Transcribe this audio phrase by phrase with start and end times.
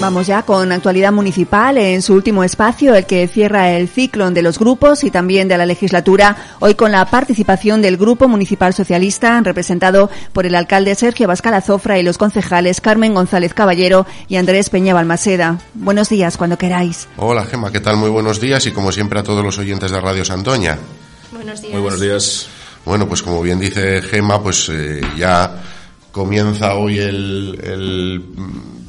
[0.00, 4.42] Vamos ya con actualidad municipal en su último espacio, el que cierra el ciclo de
[4.42, 9.40] los grupos y también de la legislatura, hoy con la participación del Grupo Municipal Socialista,
[9.40, 14.70] representado por el alcalde Sergio Bascal Azofra y los concejales Carmen González Caballero y Andrés
[14.70, 15.58] Peña Balmaseda.
[15.74, 17.08] Buenos días, cuando queráis.
[17.16, 17.96] Hola, Gema, ¿qué tal?
[17.96, 20.78] Muy buenos días y como siempre a todos los oyentes de Radio Santoña.
[21.32, 21.72] Buenos días.
[21.72, 22.46] Muy buenos días.
[22.84, 25.60] Bueno, pues como bien dice Gema, pues eh, ya
[26.12, 28.22] comienza hoy el, el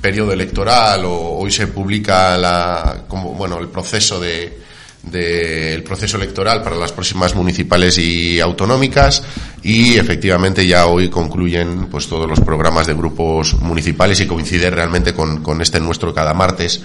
[0.02, 4.60] periodo electoral o hoy se publica la, como, bueno, el proceso de,
[5.04, 9.24] de, el proceso electoral para las próximas municipales y autonómicas
[9.64, 15.14] y efectivamente ya hoy concluyen pues todos los programas de grupos municipales y coincide realmente
[15.14, 16.82] con, con este nuestro cada martes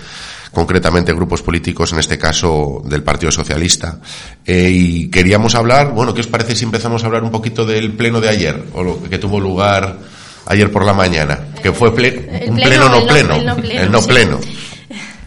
[0.53, 3.98] concretamente grupos políticos, en este caso del Partido Socialista.
[4.47, 7.92] Eh, y queríamos hablar, bueno, ¿qué os parece si empezamos a hablar un poquito del
[7.92, 9.98] pleno de ayer, o lo que tuvo lugar
[10.47, 14.41] ayer por la mañana, que fue un pleno, no, pleno, el no pleno.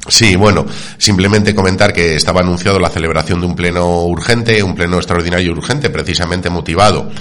[0.09, 0.65] Sí, bueno,
[0.97, 5.89] simplemente comentar que estaba anunciado la celebración de un pleno urgente, un pleno extraordinario urgente,
[5.89, 7.11] precisamente motivado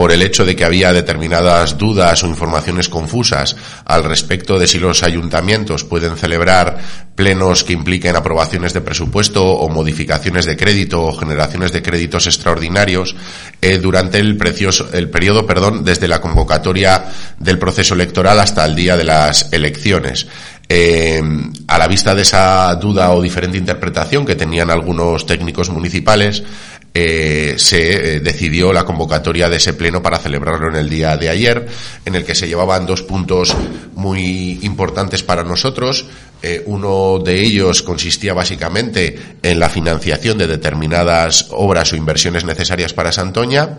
[0.00, 4.78] por el hecho de que había determinadas dudas o informaciones confusas al respecto de si
[4.78, 6.78] los ayuntamientos pueden celebrar
[7.14, 13.14] plenos que impliquen aprobaciones de presupuesto o modificaciones de crédito o generaciones de créditos extraordinarios
[13.60, 17.04] eh, durante el, precioso, el periodo perdón, desde la convocatoria
[17.38, 20.26] del proceso electoral hasta el día de las elecciones.
[20.72, 21.20] Eh,
[21.66, 26.44] a la vista de esa duda o diferente interpretación que tenían algunos técnicos municipales,
[26.92, 31.28] eh, se eh, decidió la convocatoria de ese pleno para celebrarlo en el día de
[31.28, 31.68] ayer,
[32.04, 33.56] en el que se llevaban dos puntos
[33.94, 36.06] muy importantes para nosotros.
[36.42, 42.92] Eh, uno de ellos consistía básicamente en la financiación de determinadas obras o inversiones necesarias
[42.92, 43.78] para Santoña,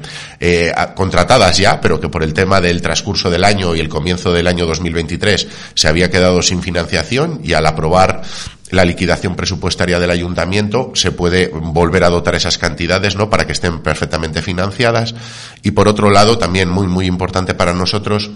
[0.95, 4.47] contratadas ya, pero que por el tema del transcurso del año y el comienzo del
[4.47, 8.21] año 2023 se había quedado sin financiación y al aprobar
[8.71, 13.29] la liquidación presupuestaria del ayuntamiento, se puede volver a dotar esas cantidades, ¿no?
[13.29, 15.13] Para que estén perfectamente financiadas.
[15.61, 18.31] Y por otro lado, también muy, muy importante para nosotros,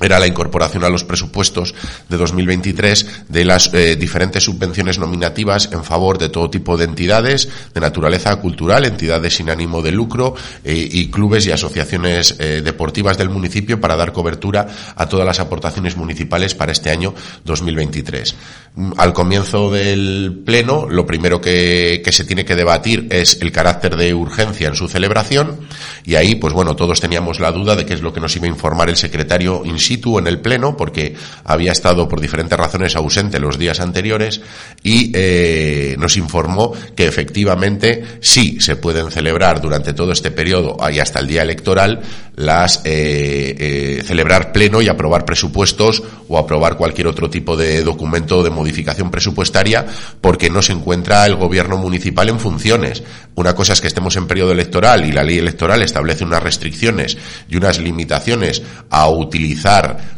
[0.00, 1.74] era la incorporación a los presupuestos
[2.08, 7.48] de 2023 de las eh, diferentes subvenciones nominativas en favor de todo tipo de entidades
[7.74, 10.34] de naturaleza cultural, entidades sin ánimo de lucro
[10.64, 15.40] eh, y clubes y asociaciones eh, deportivas del municipio para dar cobertura a todas las
[15.40, 17.14] aportaciones municipales para este año
[17.44, 18.34] 2023.
[18.76, 23.96] Mm, al comienzo del pleno, lo primero que se tiene que debatir es el carácter
[23.96, 25.58] de urgencia en su celebración
[26.04, 28.46] y ahí, pues bueno, todos teníamos la duda de qué es lo que nos iba
[28.46, 31.14] a informar el secretario situ en el Pleno porque
[31.44, 34.40] había estado por diferentes razones ausente los días anteriores
[34.82, 40.98] y eh, nos informó que efectivamente sí se pueden celebrar durante todo este periodo y
[40.98, 42.00] hasta el día electoral
[42.36, 48.42] las eh, eh, celebrar pleno y aprobar presupuestos o aprobar cualquier otro tipo de documento
[48.42, 49.86] de modificación presupuestaria
[50.20, 53.02] porque no se encuentra el gobierno municipal en funciones.
[53.34, 57.18] Una cosa es que estemos en periodo electoral y la ley electoral establece unas restricciones
[57.48, 59.69] y unas limitaciones a utilizar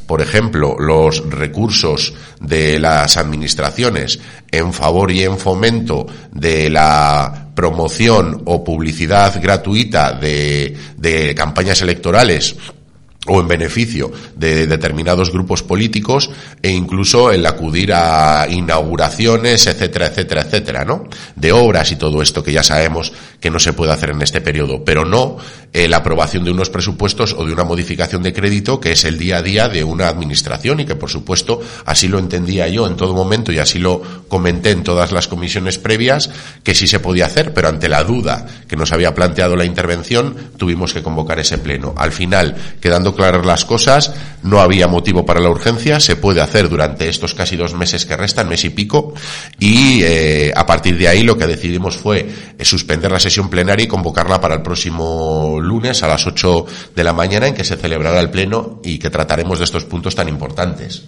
[0.07, 4.21] por ejemplo, los recursos de las administraciones
[4.51, 12.57] en favor y en fomento de la promoción o publicidad gratuita de, campañas electorales
[13.27, 20.43] o en beneficio de determinados grupos políticos e incluso el acudir a inauguraciones, etcétera, etcétera,
[20.43, 21.05] etcétera, ¿no?
[21.37, 24.41] De obras y todo esto que ya sabemos que no se puede hacer en este
[24.41, 25.37] periodo, pero no
[25.73, 29.19] eh, la aprobación de unos presupuestos o de una modificación de crédito que es el
[29.19, 32.97] día a día de una administración y que por supuesto así lo entendía yo en
[32.97, 36.29] todo momento y así lo comenté en todas las comisiones previas
[36.63, 40.35] que sí se podía hacer, pero ante la duda que nos había planteado la intervención
[40.57, 41.95] tuvimos que convocar ese pleno.
[41.97, 44.13] Al final, quedando claras las cosas,
[44.43, 48.17] no había motivo para la urgencia, se puede hacer durante estos casi dos meses que
[48.17, 49.15] restan, mes y pico,
[49.59, 52.29] y eh, a partir de ahí lo que decidimos fue
[52.59, 57.05] eh, suspender la sesión plenaria y convocarla para el próximo lunes a las 8 de
[57.05, 60.29] la mañana en que se celebrará el pleno y que trataremos de estos puntos tan
[60.29, 61.05] importantes.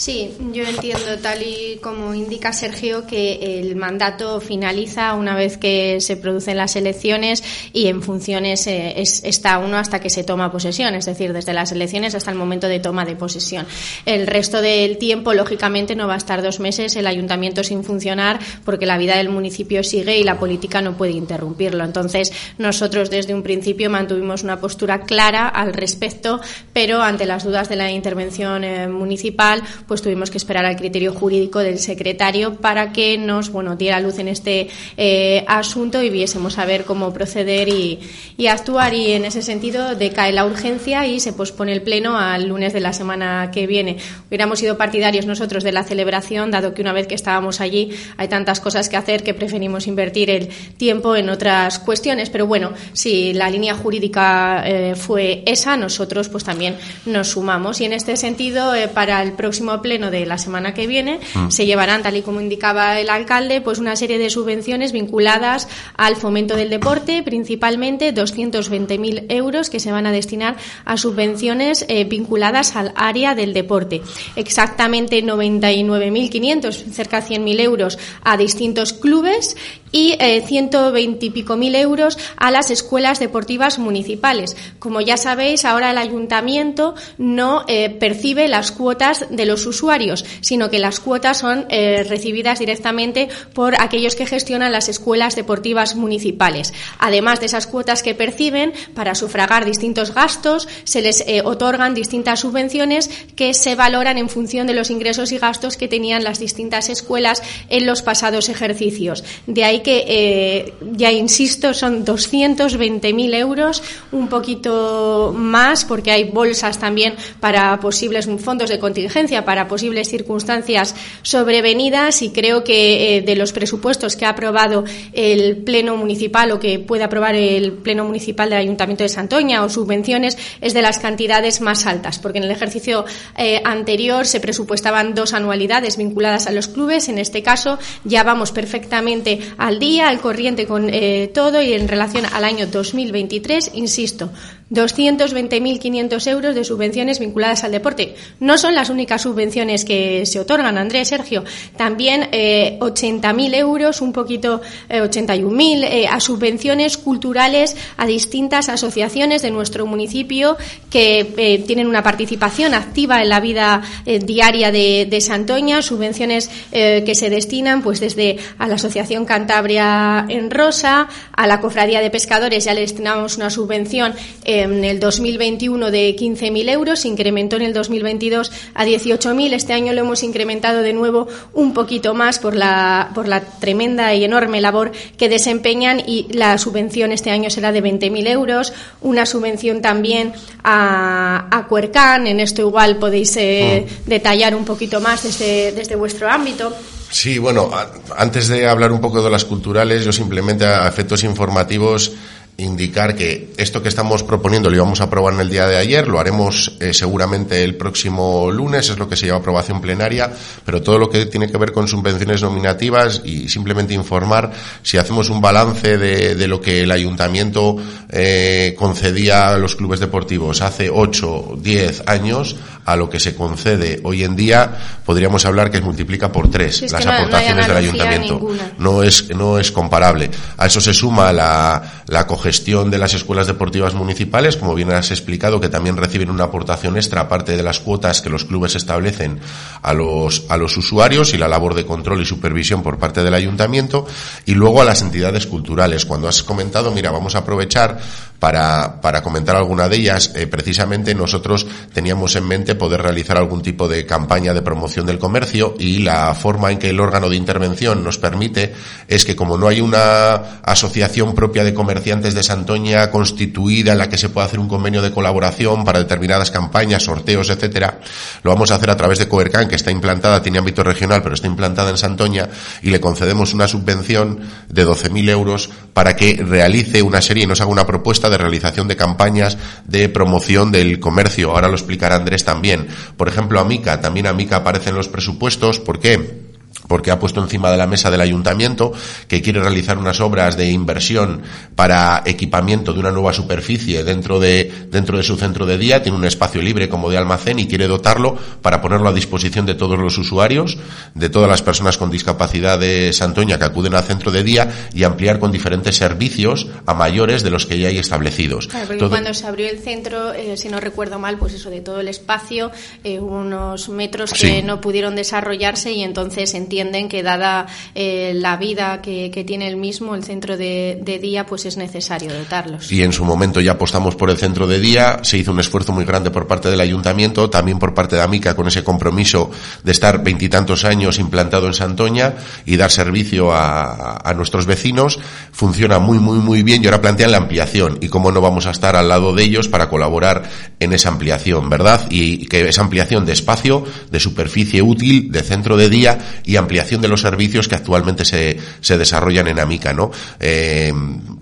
[0.00, 6.00] Sí, yo entiendo, tal y como indica Sergio, que el mandato finaliza una vez que
[6.00, 7.44] se producen las elecciones
[7.74, 11.70] y en funciones eh, está uno hasta que se toma posesión, es decir, desde las
[11.72, 13.66] elecciones hasta el momento de toma de posesión.
[14.06, 18.38] El resto del tiempo, lógicamente, no va a estar dos meses el ayuntamiento sin funcionar
[18.64, 21.84] porque la vida del municipio sigue y la política no puede interrumpirlo.
[21.84, 26.40] Entonces, nosotros desde un principio mantuvimos una postura clara al respecto,
[26.72, 31.12] pero ante las dudas de la intervención eh, municipal, pues tuvimos que esperar al criterio
[31.12, 36.58] jurídico del secretario para que nos bueno diera luz en este eh, asunto y viésemos
[36.58, 37.98] a ver cómo proceder y,
[38.46, 38.94] actuar.
[38.94, 42.78] Y en ese sentido decae la urgencia y se pospone el pleno al lunes de
[42.78, 43.96] la semana que viene.
[44.28, 48.28] Hubiéramos sido partidarios nosotros de la celebración, dado que una vez que estábamos allí hay
[48.28, 53.32] tantas cosas que hacer que preferimos invertir el tiempo en otras cuestiones, pero bueno, si
[53.32, 56.76] la línea jurídica eh, fue esa, nosotros pues también
[57.06, 57.80] nos sumamos.
[57.80, 61.50] Y en este sentido eh, para el próximo pleno de la semana que viene mm.
[61.50, 66.16] se llevarán, tal y como indicaba el alcalde, pues una serie de subvenciones vinculadas al
[66.16, 72.76] fomento del deporte, principalmente 220.000 euros que se van a destinar a subvenciones eh, vinculadas
[72.76, 74.02] al área del deporte.
[74.36, 79.56] Exactamente 99.500, cerca de 100.000 euros a distintos clubes
[79.92, 84.56] y eh, 120 y pico mil euros a las escuelas deportivas municipales.
[84.78, 90.70] Como ya sabéis, ahora el ayuntamiento no eh, percibe las cuotas de los usuarios, sino
[90.70, 96.72] que las cuotas son eh, recibidas directamente por aquellos que gestionan las escuelas deportivas municipales.
[96.98, 102.40] Además de esas cuotas que perciben, para sufragar distintos gastos, se les eh, otorgan distintas
[102.40, 106.88] subvenciones que se valoran en función de los ingresos y gastos que tenían las distintas
[106.88, 109.24] escuelas en los pasados ejercicios.
[109.46, 116.78] De ahí que, eh, ya insisto, son 220.000 euros, un poquito más, porque hay bolsas
[116.78, 123.34] también para posibles fondos de contingencia, para posibles circunstancias sobrevenidas y creo que eh, de
[123.34, 128.48] los presupuestos que ha aprobado el Pleno Municipal o que puede aprobar el Pleno Municipal
[128.48, 132.52] del Ayuntamiento de Santoña o subvenciones es de las cantidades más altas, porque en el
[132.52, 133.04] ejercicio
[133.36, 137.08] eh, anterior se presupuestaban dos anualidades vinculadas a los clubes.
[137.08, 141.88] En este caso ya vamos perfectamente al día, al corriente con eh, todo y en
[141.88, 144.30] relación al año 2023, insisto,
[144.70, 148.14] 220.500 euros de subvenciones vinculadas al deporte.
[148.38, 151.44] No son las únicas subvenciones que se otorgan, Andrés, Sergio.
[151.76, 159.42] También eh, 80.000 euros, un poquito, eh, 81.000, eh, a subvenciones culturales a distintas asociaciones
[159.42, 160.56] de nuestro municipio
[160.90, 166.50] que eh, tienen una participación activa en la vida eh, diaria de, de, Santoña, subvenciones
[166.70, 172.10] que se destinan pues desde a la Asociación Cantabria en Rosa, a la Cofradía de
[172.10, 174.14] Pescadores, ya le destinamos una subvención
[174.62, 179.52] en el 2021 de 15.000 euros, se incrementó en el 2022 a 18.000.
[179.52, 184.14] Este año lo hemos incrementado de nuevo un poquito más por la, por la tremenda
[184.14, 188.72] y enorme labor que desempeñan y la subvención este año será de 20.000 euros.
[189.00, 192.26] Una subvención también a, a Cuercán.
[192.26, 194.02] En esto igual podéis eh, ah.
[194.06, 196.72] detallar un poquito más desde, desde vuestro ámbito.
[197.10, 197.70] Sí, bueno,
[198.16, 202.12] antes de hablar un poco de las culturales, yo simplemente a efectos informativos
[202.60, 206.08] indicar que esto que estamos proponiendo lo íbamos a aprobar en el día de ayer,
[206.08, 210.30] lo haremos eh, seguramente el próximo lunes, es lo que se llama aprobación plenaria,
[210.64, 214.52] pero todo lo que tiene que ver con subvenciones nominativas y simplemente informar
[214.82, 217.76] si hacemos un balance de, de lo que el ayuntamiento
[218.08, 224.00] eh, concedía a los clubes deportivos hace 8, 10 años, a lo que se concede
[224.04, 228.48] hoy en día, podríamos hablar que multiplica por tres las aportaciones del ayuntamiento.
[228.78, 230.30] No es, no es comparable.
[230.56, 235.12] A eso se suma la, la cogestión de las escuelas deportivas municipales, como bien has
[235.12, 239.38] explicado, que también reciben una aportación extra, aparte de las cuotas que los clubes establecen
[239.82, 243.34] a los, a los usuarios y la labor de control y supervisión por parte del
[243.34, 244.04] ayuntamiento,
[244.46, 246.04] y luego a las entidades culturales.
[246.04, 248.00] Cuando has comentado, mira, vamos a aprovechar
[248.40, 253.60] para, para comentar alguna de ellas, eh, precisamente nosotros teníamos en mente poder realizar algún
[253.60, 257.36] tipo de campaña de promoción del comercio y la forma en que el órgano de
[257.36, 258.74] intervención nos permite
[259.08, 264.08] es que como no hay una asociación propia de comerciantes de Santoña constituida en la
[264.08, 268.00] que se pueda hacer un convenio de colaboración para determinadas campañas, sorteos, etcétera,
[268.42, 271.34] lo vamos a hacer a través de Coercan, que está implantada, tiene ámbito regional, pero
[271.34, 272.48] está implantada en Santoña
[272.80, 277.60] y le concedemos una subvención de 12.000 euros para que realice una serie y nos
[277.60, 281.50] haga una propuesta de realización de campañas de promoción del comercio.
[281.50, 282.88] Ahora lo explicará Andrés también.
[283.16, 285.80] Por ejemplo, Amica, también Amica aparece en los presupuestos.
[285.80, 286.49] ¿Por qué?
[286.90, 288.92] Porque ha puesto encima de la mesa del ayuntamiento
[289.28, 291.40] que quiere realizar unas obras de inversión
[291.76, 296.18] para equipamiento de una nueva superficie dentro de, dentro de su centro de día, tiene
[296.18, 300.00] un espacio libre como de almacén y quiere dotarlo para ponerlo a disposición de todos
[300.00, 300.78] los usuarios,
[301.14, 305.04] de todas las personas con discapacidad de Santoña que acuden al centro de día y
[305.04, 308.68] ampliar con diferentes servicios a mayores de los que ya hay establecidos.
[309.08, 312.08] cuando se abrió el centro, eh, si no recuerdo mal, pues eso de todo el
[312.08, 312.72] espacio,
[313.04, 319.02] eh, unos metros que no pudieron desarrollarse y entonces entienden que dada eh, la vida
[319.02, 322.90] que, tiene el mismo, el centro de, día, pues es necesario dotarlos.
[322.90, 325.92] Y en su momento ya apostamos por el centro de día, se hizo un esfuerzo
[325.92, 329.50] muy grande por parte del ayuntamiento, también por parte de Amica con ese compromiso
[329.82, 332.34] de estar veintitantos años implantado en Santoña
[332.64, 335.18] y dar servicio a, a nuestros vecinos.
[335.52, 338.70] Funciona muy, muy, muy bien y ahora plantean la ampliación y cómo no vamos a
[338.70, 342.06] estar al lado de ellos para colaborar en esa ampliación, ¿verdad?
[342.10, 346.69] Y que esa ampliación de espacio, de superficie útil, de centro de día y ampliación
[346.70, 350.10] de los servicios que actualmente se, se desarrollan en Amica, ¿no?
[350.38, 350.92] Eh,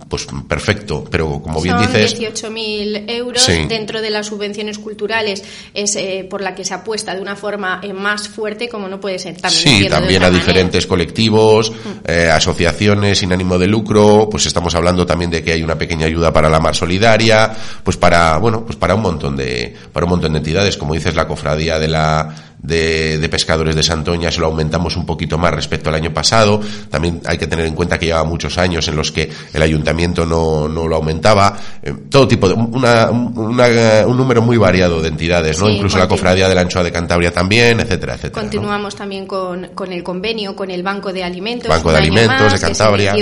[0.09, 2.19] pues perfecto, pero como bien dices...
[2.19, 5.45] 18.000 euros dentro de las subvenciones culturales
[5.75, 9.01] es eh, por la que se apuesta de una forma eh, más fuerte, como no
[9.01, 9.63] puede ser también.
[9.63, 12.11] Sí, también a diferentes colectivos, mm.
[12.33, 16.33] asociaciones sin ánimo de lucro, pues estamos hablando también de que hay una pequeña ayuda
[16.33, 17.55] para la mar solidaria,
[17.85, 21.15] pues para, bueno, pues para un montón de, para un montón de entidades, como dices,
[21.15, 25.53] la cofradía de la, de, de, pescadores de Santoña se lo aumentamos un poquito más
[25.53, 26.61] respecto al año pasado.
[26.91, 30.27] También hay que tener en cuenta que lleva muchos años en los que el ayuntamiento
[30.27, 31.57] no, no lo aumentaba.
[31.83, 35.69] Eh, todo tipo de, una, una, un número muy variado de entidades, ¿no?
[35.69, 38.43] Incluso la cofradía de la anchoa de Cantabria también, etcétera, etcétera.
[38.43, 41.69] Continuamos también con, con el convenio con el Banco de Alimentos.
[41.69, 43.15] Banco de Alimentos de Cantabria.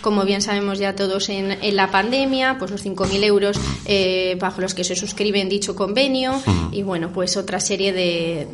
[0.00, 4.60] como bien sabemos ya todos en, en la pandemia, pues los 5.000 euros eh, bajo
[4.60, 6.40] los que se suscriben dicho convenio
[6.72, 8.48] y bueno, pues otra serie de de,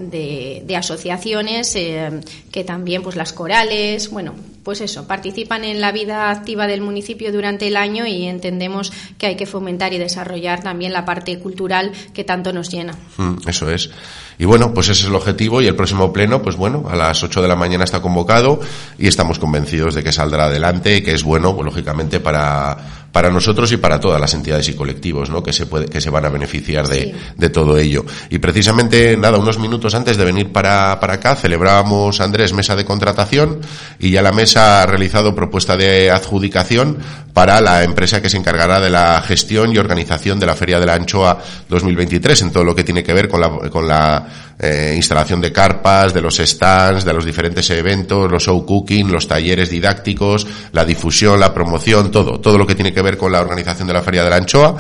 [0.77, 4.35] asociaciones eh, que también, pues las corales, bueno,
[4.67, 9.27] pues eso, participan en la vida activa del municipio durante el año y entendemos que
[9.27, 12.95] hay que fomentar y desarrollar también la parte cultural que tanto nos llena.
[13.17, 13.91] Mm, eso es.
[14.39, 17.23] Y bueno, pues ese es el objetivo y el próximo pleno, pues bueno, a las
[17.23, 18.59] 8 de la mañana está convocado
[18.99, 23.31] y estamos convencidos de que saldrá adelante y que es bueno, pues, lógicamente, para, para
[23.31, 25.43] nosotros y para todas las entidades y colectivos, ¿no?
[25.43, 28.05] Que se puede, que se van a beneficiar de, de todo ello.
[28.29, 32.85] Y precisamente, nada, unos minutos antes de venir para, para acá, celebrábamos, Andrés, mesa de
[32.85, 33.61] contratación
[33.99, 36.99] y ya la mesa ha realizado propuesta de adjudicación
[37.33, 40.85] para la empresa que se encargará de la gestión y organización de la Feria de
[40.85, 41.39] la Anchoa
[41.71, 44.27] 2023 en todo lo que tiene que ver con la, con la
[44.59, 49.29] eh, instalación de carpas, de los stands, de los diferentes eventos, los show cooking, los
[49.29, 53.41] talleres didácticos, la difusión, la promoción, todo, todo lo que tiene que ver con la
[53.41, 54.77] organización de la Feria de la Anchoa.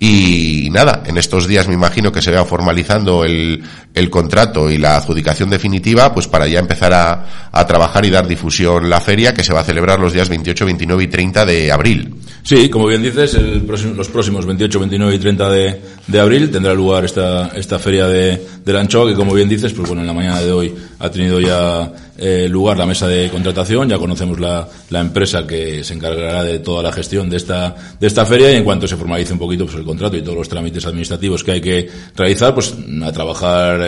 [0.00, 3.62] Y nada, en estos días me imagino que se vea formalizando el,
[3.94, 8.26] el contrato y la adjudicación definitiva, pues para ya empezar a, a trabajar y dar
[8.26, 11.72] difusión la feria que se va a celebrar los días 28, 29 y 30 de
[11.72, 12.14] abril.
[12.42, 13.66] Sí, como bien dices, el
[13.96, 18.40] los próximos 28, 29 y 30 de, de abril tendrá lugar esta, esta feria de,
[18.64, 21.90] de que como bien dices, pues bueno, en la mañana de hoy ha tenido ya
[22.18, 26.58] eh, lugar la mesa de contratación, ya conocemos la, la, empresa que se encargará de
[26.58, 28.52] toda la gestión de esta, de esta feria.
[28.52, 31.42] Y en cuanto se formalice un poquito pues, el contrato y todos los trámites administrativos
[31.42, 33.80] que hay que realizar, pues a trabajar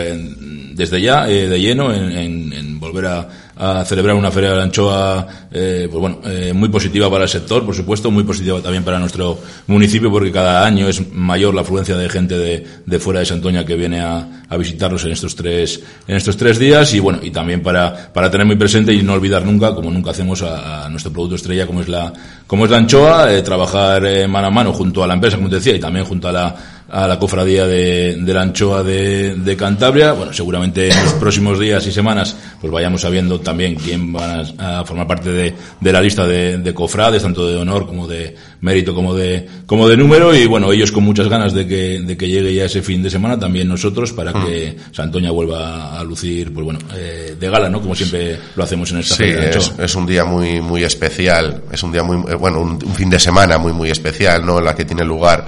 [0.73, 4.57] desde ya eh, de lleno en, en, en volver a a celebrar una feria de
[4.57, 8.59] la anchoa eh, pues bueno, eh, muy positiva para el sector, por supuesto, muy positiva
[8.61, 12.99] también para nuestro municipio porque cada año es mayor la afluencia de gente de, de
[12.99, 16.93] fuera de Santoña que viene a, a, visitarnos en estos tres en estos tres días.
[16.93, 20.11] Y bueno y también para, para tener muy presente y no olvidar nunca como nunca
[20.11, 22.11] hacemos a, a nuestro producto estrella como es la
[22.47, 25.49] como es la anchoa eh, trabajar eh, mano a mano junto a la empresa como
[25.49, 26.55] te decía y también junto a la
[26.93, 30.11] a la cofradía de, de la anchoa de, de, Cantabria.
[30.11, 34.85] Bueno, seguramente en los próximos días y semanas pues vayamos sabiendo también quién va a,
[34.85, 38.93] formar parte de, de la lista de, de, cofrades, tanto de honor como de mérito
[38.93, 40.35] como de, como de número.
[40.35, 43.09] Y bueno, ellos con muchas ganas de que, de que llegue ya ese fin de
[43.09, 44.93] semana, también nosotros, para que mm.
[44.93, 47.81] Santoña vuelva a lucir, pues bueno, eh, de gala, ¿no?
[47.81, 51.63] Como siempre lo hacemos en esta sí, es, es, un día muy, muy especial.
[51.71, 54.59] Es un día muy, eh, bueno, un, un fin de semana muy, muy especial, ¿no?
[54.59, 55.43] En la que tiene lugar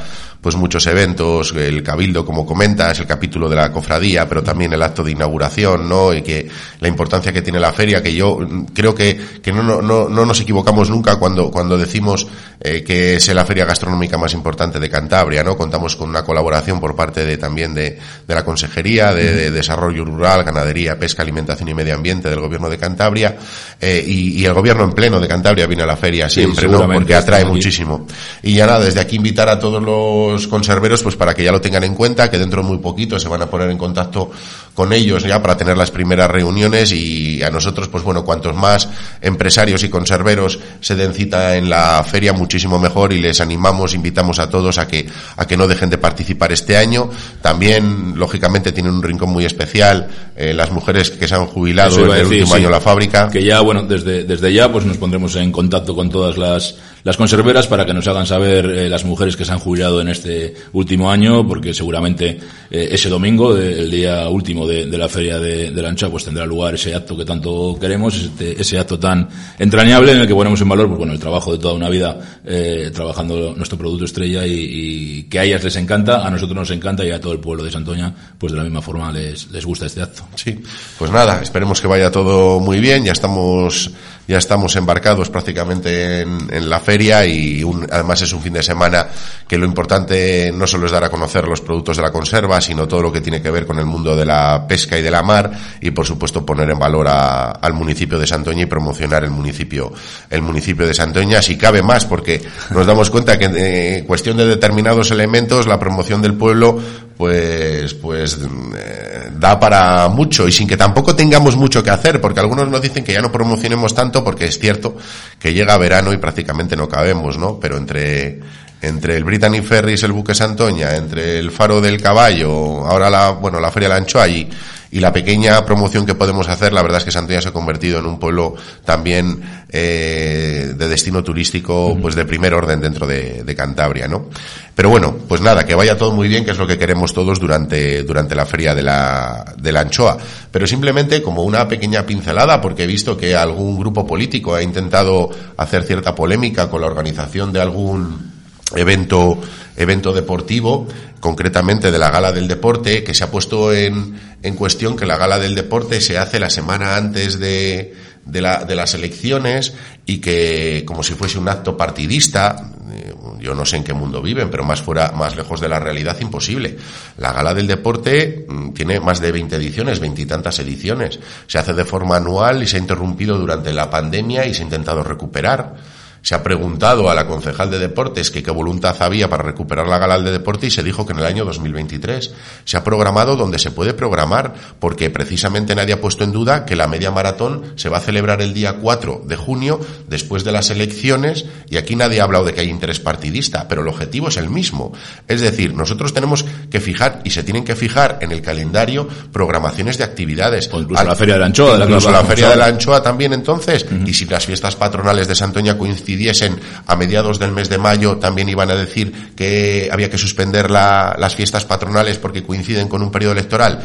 [0.45, 4.83] pues muchos eventos, el cabildo, como comentas, el capítulo de la cofradía, pero también el
[4.83, 6.13] acto de inauguración, ¿no?
[6.13, 6.47] Y que
[6.81, 8.37] la importancia que tiene la feria, que yo
[8.71, 12.27] creo que, que no, no, no nos equivocamos nunca cuando, cuando decimos
[12.59, 15.57] eh, que es la feria gastronómica más importante de Cantabria, ¿no?
[15.57, 20.43] Contamos con una colaboración por parte de también de, de la Consejería de, Desarrollo Rural,
[20.43, 23.35] Ganadería, Pesca, Alimentación y Medio Ambiente del Gobierno de Cantabria
[23.79, 26.87] eh, y, y, el Gobierno en pleno de Cantabria viene a la feria siempre, ¿no?
[26.87, 28.07] Porque atrae muchísimo.
[28.41, 31.61] Y ya nada, desde aquí invitar a todos los conserveros pues para que ya lo
[31.61, 34.31] tengan en cuenta, que dentro de muy poquito se van a poner en contacto
[34.73, 38.89] con ellos ya para tener las primeras reuniones y a nosotros pues bueno, cuantos más
[39.21, 44.39] empresarios y conserveros se den cita en la feria, muchísimo mejor y les animamos, invitamos
[44.39, 47.09] a todos a que, a que no dejen de participar este año.
[47.41, 52.19] También, lógicamente, tienen un rincón muy especial eh, las mujeres que se han jubilado en
[52.19, 53.29] el último año en la fábrica.
[53.29, 56.75] Que ya, bueno, desde, desde ya pues nos pondremos en contacto con todas las,
[57.05, 60.09] las conserveras para que nos hagan saber eh, las mujeres que se han jubilado en
[60.09, 62.39] este último año, porque seguramente
[62.71, 66.47] eh, ese domingo, el día último de, la feria de, de, la ancha, pues tendrá
[66.47, 70.59] lugar ese acto que tanto queremos, ese, ese acto tan entrañable en el que ponemos
[70.59, 74.43] en valor pues, bueno, el trabajo de toda una vida eh, trabajando nuestro producto estrella
[74.47, 77.63] y, que a ellas les encanta, a nosotros nos encanta y a todo el pueblo
[77.63, 80.23] de Santoña, pues de la misma forma les, les gusta este acto.
[80.33, 80.59] Sí,
[80.97, 83.91] pues nada, esperemos que vaya todo muy bien, ya estamos
[84.27, 89.07] ya estamos embarcados prácticamente en, la feria y además es un fin de semana
[89.47, 92.87] que lo importante no solo es dar a conocer los productos de la conserva, sino
[92.87, 95.21] todo lo que tiene que ver con el mundo de la pesca y de la
[95.21, 99.93] mar y por supuesto poner en valor al municipio de Santoña y promocionar el municipio,
[100.29, 102.41] el municipio de Santoña si cabe más porque
[102.71, 106.79] nos damos cuenta que en eh, cuestión de determinados elementos la promoción del pueblo
[107.17, 108.37] pues, pues
[108.75, 112.81] eh, da para mucho y sin que tampoco tengamos mucho que hacer, porque algunos nos
[112.81, 114.97] dicen que ya no promocionemos tanto, porque es cierto
[115.39, 117.59] que llega verano y prácticamente no cabemos, ¿no?
[117.59, 118.39] Pero entre,
[118.81, 123.59] entre el Brittany Ferries, el buque Santoña, entre el Faro del Caballo, ahora la, bueno,
[123.59, 124.49] la Feria de la Anchoa y,
[124.95, 127.99] y la pequeña promoción que podemos hacer, la verdad es que Santoña se ha convertido
[127.99, 128.55] en un pueblo
[128.85, 134.29] también eh, de destino turístico pues de primer orden dentro de, Cantabria, ¿no?
[134.75, 137.39] Pero bueno, pues nada, que vaya todo muy bien, que es lo que queremos todos
[137.39, 140.17] durante, durante la feria de la, de la anchoa.
[140.51, 145.29] Pero simplemente como una pequeña pincelada, porque he visto que algún grupo político ha intentado
[145.55, 148.33] hacer cierta polémica con la organización de algún
[148.75, 149.39] evento
[149.77, 150.87] evento deportivo,
[151.19, 155.17] concretamente de la Gala del Deporte, que se ha puesto en, en cuestión que la
[155.17, 157.93] Gala del Deporte se hace la semana antes de,
[158.25, 159.73] de, la, de las elecciones
[160.05, 164.21] y que como si fuese un acto partidista, eh, yo no sé en qué mundo
[164.21, 166.77] viven, pero más fuera, más lejos de la realidad, imposible.
[167.17, 171.19] La Gala del Deporte mm, tiene más de 20 ediciones, veintitantas ediciones.
[171.47, 174.65] Se hace de forma anual y se ha interrumpido durante la pandemia y se ha
[174.65, 175.94] intentado recuperar
[176.25, 179.99] se ha preguntado a la concejal de deportes que qué voluntad había para recuperar la
[179.99, 182.33] gala de deporte y se dijo que en el año 2023
[182.63, 186.75] se ha programado donde se puede programar porque precisamente nadie ha puesto en duda que
[186.75, 190.71] la media maratón se va a celebrar el día 4 de junio después de las
[190.71, 194.37] elecciones y aquí nadie ha hablado de que hay interés partidista, pero el objetivo es
[194.37, 194.93] el mismo.
[195.27, 199.99] Es decir, nosotros tenemos que fijar y se tienen que fijar en el calendario programaciones
[199.99, 200.71] de actividades.
[200.73, 201.77] O incluso la Feria de la Anchoa.
[201.77, 203.85] incluso la, Feria de la Anchoa también entonces.
[204.07, 208.17] Y si las fiestas patronales de Santoña coinciden decidiesen a mediados del mes de mayo
[208.17, 213.11] también iban a decir que había que suspender las fiestas patronales porque coinciden con un
[213.11, 213.81] periodo electoral.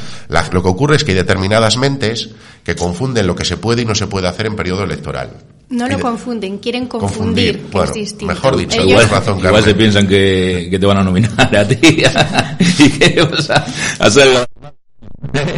[0.52, 2.30] lo que ocurre es que hay determinadas mentes
[2.64, 5.30] que confunden lo que se puede y no se puede hacer en periodo electoral.
[5.70, 7.62] No lo confunden, quieren confundir,
[8.22, 11.78] Mejor dicho, igual, razón, igual se piensan que, te van a nominar a ti
[12.78, 13.64] y que vas a
[14.00, 14.46] hacer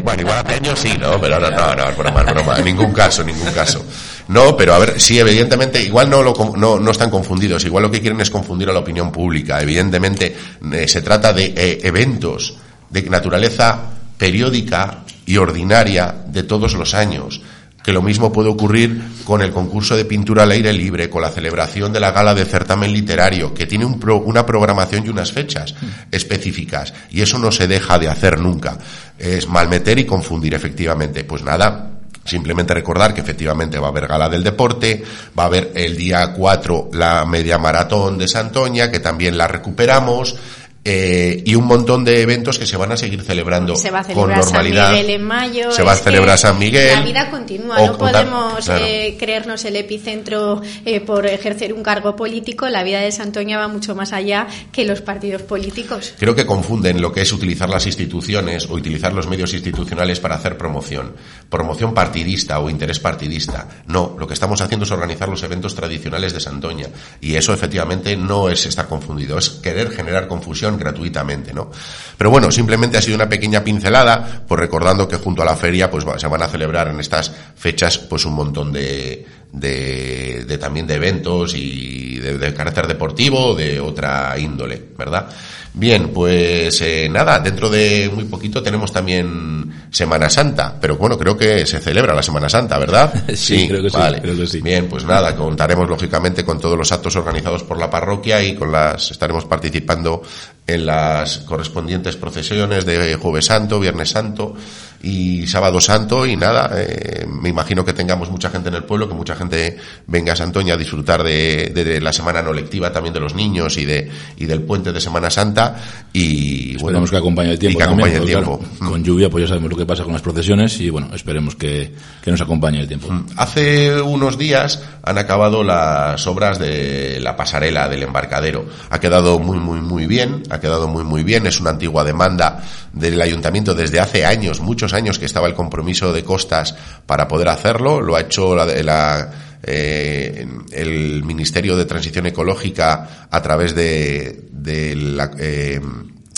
[0.02, 1.20] bueno, igual a Peño sí, ¿no?
[1.20, 2.58] Pero no, no, no, es broma, es broma.
[2.58, 3.84] En ningún caso, en ningún caso.
[4.28, 7.64] No, pero a ver, sí, evidentemente, igual no, lo, no, no están confundidos.
[7.64, 9.60] Igual lo que quieren es confundir a la opinión pública.
[9.60, 10.34] Evidentemente,
[10.72, 12.56] eh, se trata de eh, eventos
[12.88, 17.40] de naturaleza periódica y ordinaria de todos los años
[17.82, 21.30] que lo mismo puede ocurrir con el concurso de pintura al aire libre, con la
[21.30, 25.74] celebración de la gala de certamen literario, que tiene un una programación y unas fechas
[26.10, 28.78] específicas, y eso no se deja de hacer nunca.
[29.18, 31.24] Es malmeter y confundir, efectivamente.
[31.24, 31.90] Pues nada,
[32.24, 35.04] Simplemente recordar que efectivamente va a haber gala del deporte,
[35.36, 40.36] va a haber el día 4 la media maratón de Santoña, que también la recuperamos,
[40.84, 44.04] eh, y un montón de eventos que se van a seguir celebrando se va a
[44.04, 44.86] con normalidad.
[44.86, 45.70] San Miguel en mayo.
[45.70, 46.92] Se va a celebrar San Miguel.
[46.92, 52.68] La vida continúa, no podemos eh, creernos el epicentro eh, por ejercer un cargo político.
[52.68, 56.14] La vida de Santoña va mucho más allá que los partidos políticos.
[56.18, 60.34] Creo que confunden lo que es utilizar las instituciones o utilizar los medios institucionales para
[60.34, 61.14] hacer promoción.
[61.48, 63.68] Promoción partidista o interés partidista.
[63.86, 66.88] No, lo que estamos haciendo es organizar los eventos tradicionales de Santoña.
[67.20, 71.70] Y eso efectivamente no es estar confundido, es querer generar confusión gratuitamente, ¿no?
[72.16, 75.90] Pero bueno, simplemente ha sido una pequeña pincelada, pues recordando que junto a la feria,
[75.90, 80.86] pues se van a celebrar en estas fechas, pues un montón de, de, de también
[80.86, 85.28] de eventos y de, de carácter deportivo, de otra índole, ¿verdad?
[85.74, 91.34] Bien, pues eh, nada, dentro de muy poquito tenemos también Semana Santa, pero bueno, creo
[91.36, 93.12] que se celebra la Semana Santa, ¿verdad?
[93.34, 94.20] Sí, creo que sí, vale.
[94.20, 94.60] creo que sí.
[94.60, 98.70] Bien, pues nada, contaremos lógicamente con todos los actos organizados por la parroquia y con
[98.70, 100.22] las estaremos participando
[100.66, 104.54] en las correspondientes procesiones de Jueves Santo, Viernes Santo
[105.02, 109.08] y Sábado Santo y nada, eh, me imagino que tengamos mucha gente en el pueblo,
[109.08, 112.92] que mucha gente venga a Santoña a disfrutar de, de- de la semana no lectiva
[112.92, 115.76] también de los niños y de y del puente de Semana Santa
[116.12, 117.74] y bueno, Esperemos que acompañe el tiempo.
[117.74, 118.58] y que acompañe también, el tiempo.
[118.78, 121.56] claro, con lluvia, pues ya sabemos lo que pasa con las procesiones y bueno, esperemos
[121.56, 123.08] que, que nos acompañe el tiempo.
[123.36, 128.66] Hace unos días han acabado las obras de la pasarela del embarcadero.
[128.90, 130.42] Ha quedado muy, muy, muy bien.
[130.50, 131.46] Ha quedado muy, muy bien.
[131.46, 132.62] Es una antigua demanda
[132.92, 136.74] del ayuntamiento desde hace años, muchos años que estaba el compromiso de costas
[137.06, 138.00] para poder hacerlo.
[138.00, 139.30] Lo ha hecho la, la
[139.62, 145.80] eh, el Ministerio de Transición Ecológica a través de, de la, eh,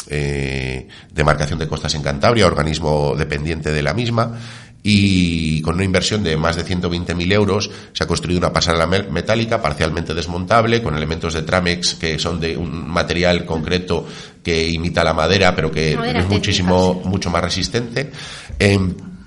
[0.09, 4.39] eh, demarcación de costas en Cantabria, organismo dependiente de la misma,
[4.87, 9.03] y con una inversión de más de 120.000 euros se ha construido una pasarela me-
[9.05, 14.07] metálica parcialmente desmontable con elementos de Tramex que son de un material concreto
[14.43, 17.09] que imita la madera pero que Madera es técnica, muchísimo sí.
[17.09, 18.11] mucho más resistente.
[18.59, 18.79] Eh,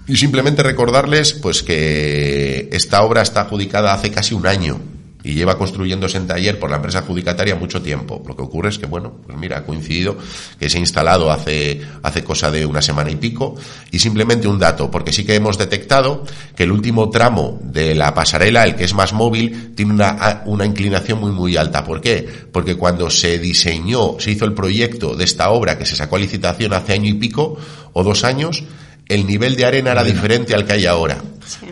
[0.07, 4.79] y simplemente recordarles pues que esta obra está adjudicada hace casi un año
[5.27, 8.23] y lleva construyéndose en taller por la empresa adjudicataria mucho tiempo.
[8.25, 10.17] Lo que ocurre es que, bueno, pues mira, ha coincidido
[10.57, 13.55] que se ha instalado hace, hace cosa de una semana y pico.
[13.91, 16.23] Y simplemente un dato, porque sí que hemos detectado
[16.55, 20.65] que el último tramo de la pasarela, el que es más móvil, tiene una, una
[20.65, 21.83] inclinación muy, muy alta.
[21.83, 22.25] ¿Por qué?
[22.53, 26.19] Porque cuando se diseñó, se hizo el proyecto de esta obra que se sacó a
[26.19, 27.57] licitación hace año y pico
[27.91, 28.63] o dos años,
[29.09, 31.21] el nivel de arena era diferente al que hay ahora.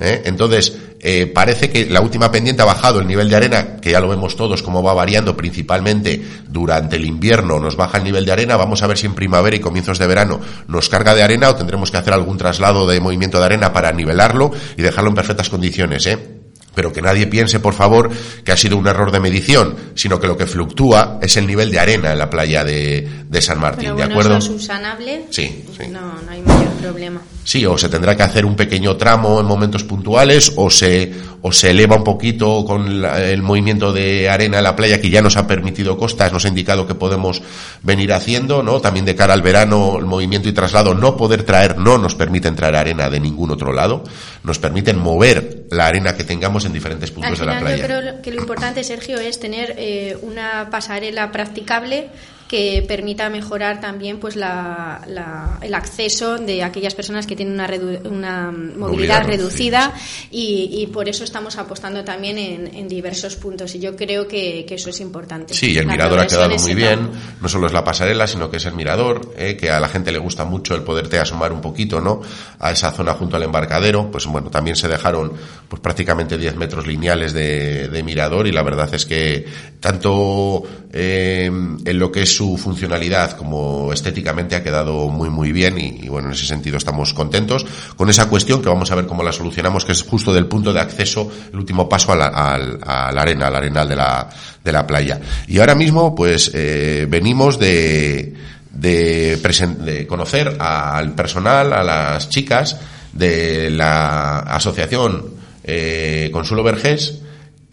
[0.02, 0.24] ¿eh?
[0.26, 4.00] Entonces, eh, parece que la última pendiente ha bajado el nivel de arena, que ya
[4.00, 8.32] lo vemos todos cómo va variando principalmente durante el invierno, nos baja el nivel de
[8.32, 11.50] arena, vamos a ver si en primavera y comienzos de verano nos carga de arena
[11.50, 15.16] o tendremos que hacer algún traslado de movimiento de arena para nivelarlo y dejarlo en
[15.16, 16.45] perfectas condiciones, ¿eh?
[16.76, 18.12] Pero que nadie piense, por favor,
[18.44, 21.72] que ha sido un error de medición, sino que lo que fluctúa es el nivel
[21.72, 24.38] de arena en la playa de, de San Martín, Pero ¿de bueno, acuerdo?
[24.38, 25.26] eso es subsanable.
[25.32, 25.88] Sí, sí.
[25.90, 27.22] No, no hay mayor problema.
[27.44, 31.52] Sí, o se tendrá que hacer un pequeño tramo en momentos puntuales, o se, o
[31.52, 35.22] se eleva un poquito con la- el movimiento de arena en la playa que ya
[35.22, 37.44] nos ha permitido costas, nos ha indicado que podemos
[37.84, 38.82] venir haciendo, ¿no?
[38.82, 42.56] También de cara al verano, el movimiento y traslado, no poder traer, no nos permiten
[42.56, 44.04] traer arena de ningún otro lado,
[44.44, 47.78] nos permiten mover la arena que tengamos en diferentes puntos Al de la final playa.
[47.78, 52.10] yo creo que lo importante, Sergio, es tener eh, una pasarela practicable
[52.48, 57.68] que permita mejorar también pues la, la- el acceso de aquellas personas que tienen una,
[57.68, 59.94] redu- una movilidad Movilidad reducida
[60.32, 64.64] y, y por eso estamos apostando también en, en diversos puntos y yo creo que,
[64.68, 65.54] que eso es importante.
[65.56, 67.10] Sí, el La mirador ha quedado muy bien.
[67.42, 70.12] No solo es la pasarela, sino que es el mirador, eh, que a la gente
[70.12, 72.22] le gusta mucho el poderte asomar un poquito, ¿no?
[72.60, 74.12] A esa zona junto al embarcadero.
[74.12, 75.34] Pues bueno, también se dejaron
[75.68, 79.46] pues prácticamente 10 metros lineales de, de mirador y la verdad es que
[79.80, 85.78] tanto eh, en lo que es su funcionalidad como estéticamente ha quedado muy muy bien
[85.78, 89.24] y, bueno, en ese sentido estamos contentos con esa cuestión que vamos a ver cómo
[89.24, 92.80] la solucionamos, que es justo del punto de acceso, el último paso a la, al-
[92.86, 94.30] a la arena, al arenal de la,
[94.64, 95.20] de la playa.
[95.48, 98.34] Y ahora mismo, pues, eh, venimos de,
[98.72, 99.38] de,
[99.80, 102.78] de conocer al personal, a las chicas
[103.14, 107.22] de la asociación eh, Consuelo Vergés,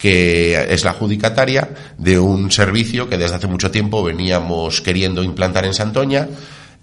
[0.03, 5.63] que es la adjudicataria de un servicio que desde hace mucho tiempo veníamos queriendo implantar
[5.63, 6.27] en Santoña,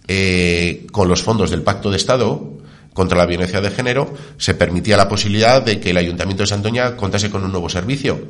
[0.09, 2.55] eh, con los fondos del Pacto de Estado
[2.95, 6.97] contra la violencia de género, se permitía la posibilidad de que el Ayuntamiento de Santoña
[6.97, 8.29] contase con un nuevo servicio,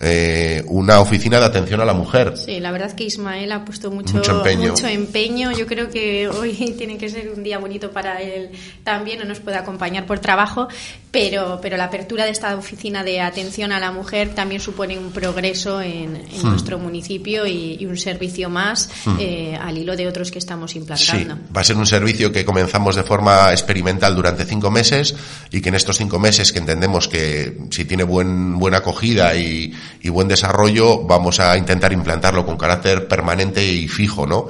[0.00, 2.34] eh, una oficina de atención a la mujer.
[2.36, 4.72] Sí, la verdad que Ismael ha puesto mucho, Mucho empeño.
[4.72, 5.52] mucho empeño.
[5.52, 8.50] Yo creo que hoy tiene que ser un día bonito para él
[8.84, 10.68] también, no nos puede acompañar por trabajo,
[11.16, 15.10] pero, pero la apertura de esta oficina de atención a la mujer también supone un
[15.12, 16.50] progreso en, en Hmm.
[16.50, 20.78] nuestro municipio y, y un servicio más eh, al hilo de otros que estamos Sí,
[20.78, 21.38] implantando.
[21.56, 25.14] va a ser un servicio que comenzamos de forma experimental durante cinco meses
[25.50, 29.72] y que en estos cinco meses que entendemos que si tiene buen, buena acogida y,
[30.02, 34.46] y buen desarrollo, vamos a intentar implantarlo con carácter permanente y fijo, ¿no?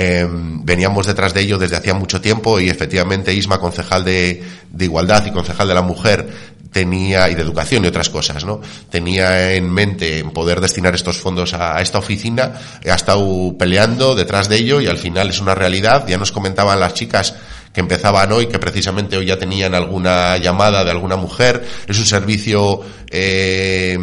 [0.00, 4.40] Eh, veníamos detrás de ello desde hacía mucho tiempo y efectivamente Isma, concejal de,
[4.78, 6.28] Igualdad y concejal de la Mujer,
[6.70, 8.60] tenía y de educación y otras cosas, ¿no?
[8.90, 12.52] Tenía en mente poder destinar estos fondos a, a esta oficina,
[12.88, 16.06] ha estado peleando detrás de ello y al final es una realidad.
[16.06, 17.34] Ya nos comentaban las chicas
[17.72, 21.66] que empezaban hoy, que precisamente hoy ya tenían alguna llamada de alguna mujer.
[21.88, 23.98] Es un servicio eh,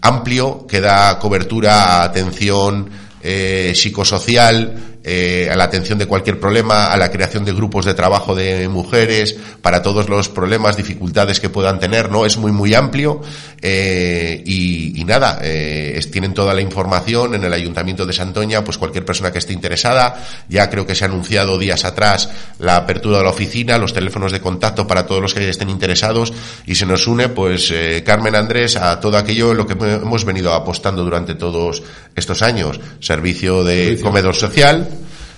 [0.00, 2.88] amplio que da cobertura a atención
[3.20, 7.94] eh, psicosocial, eh, a la atención de cualquier problema, a la creación de grupos de
[7.94, 12.26] trabajo de mujeres, para todos los problemas, dificultades que puedan tener, ¿no?
[12.26, 13.22] Es muy, muy amplio
[13.62, 19.06] eh, y, nada, eh, tienen toda la información en el Ayuntamiento de Santoña, pues cualquier
[19.06, 23.24] persona que esté interesada, ya creo que se ha anunciado días atrás la apertura de
[23.24, 26.32] la oficina, los teléfonos de contacto para todos los que estén interesados
[26.66, 27.72] y se nos une, pues,
[28.04, 31.82] Carmen Andrés, a todo aquello en lo que hemos venido apostando durante todos
[32.14, 32.78] estos años.
[33.00, 34.90] Servicio de comedor social,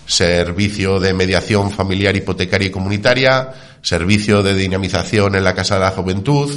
[0.06, 5.90] servicio de mediación familiar, hipotecaria y comunitaria, servicio de dinamización en la Casa de la
[5.90, 6.50] Juventud,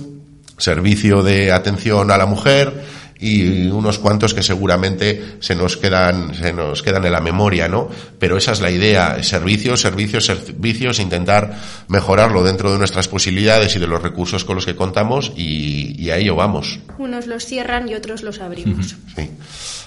[0.58, 2.74] servicio de atención a la mujer
[3.20, 7.90] y unos cuantos que seguramente se nos quedan se nos quedan en la memoria, ¿no?
[8.20, 11.56] Pero esa es la idea, servicios, servicios, servicios, intentar
[11.88, 16.10] mejorarlo dentro de nuestras posibilidades y de los recursos con los que contamos y, y
[16.10, 16.80] a ello vamos.
[16.98, 18.96] Unos los cierran y otros los abrimos.
[19.16, 19.30] Sí.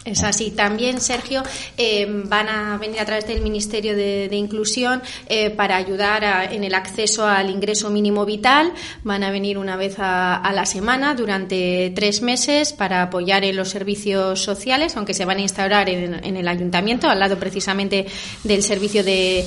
[0.04, 0.50] Es así.
[0.50, 1.42] También, Sergio,
[1.76, 6.74] eh, van a venir a través del Ministerio de, Inclusión eh, para ayudar en el
[6.74, 8.72] acceso al ingreso mínimo vital.
[9.02, 13.70] Van a venir una vez a, la semana durante tres meses para apoyar en los
[13.70, 18.06] servicios sociales, aunque se van a instaurar en, el ayuntamiento, al lado precisamente
[18.44, 19.44] del servicio de,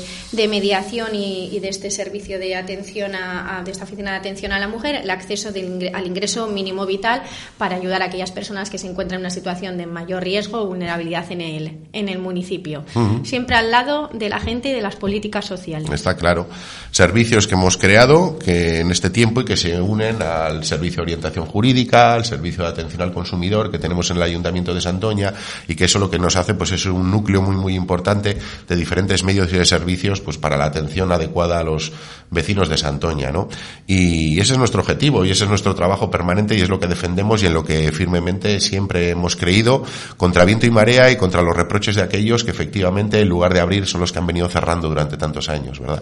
[0.50, 4.68] mediación y, de este servicio de atención a, de esta oficina de atención a la
[4.68, 5.50] mujer, el acceso
[5.94, 7.22] al ingreso mínimo vital
[7.58, 10.66] para ayudar a aquellas personas que se encuentran en una situación de mayor riesgo o
[10.66, 12.84] vulnerabilidad en el, en el municipio.
[13.24, 15.90] Siempre al lado de la gente y de las políticas sociales.
[15.90, 16.48] Está claro.
[16.92, 21.04] Servicios que hemos creado que en este tiempo y que se unen al servicio de
[21.04, 25.34] orientación jurídica, al servicio de atención al consumidor que tenemos en el Ayuntamiento de Santoña
[25.68, 28.76] y que eso lo que nos hace pues es un núcleo muy muy importante de
[28.76, 31.92] diferentes medios y de servicios pues para la atención adecuada a los
[32.30, 33.50] vecinos de Santoña, ¿no?
[33.86, 36.88] Y ese es nuestro objetivo y ese es nuestro trabajo permanente y es lo que
[36.88, 39.84] defendemos y en lo que firmemente siempre hemos creído
[40.18, 43.60] contra viento y marea y contra los reproches de aquellos que efectivamente en lugar de
[43.60, 46.02] abrir son los que han venido cerrando durante tantos años, ¿verdad?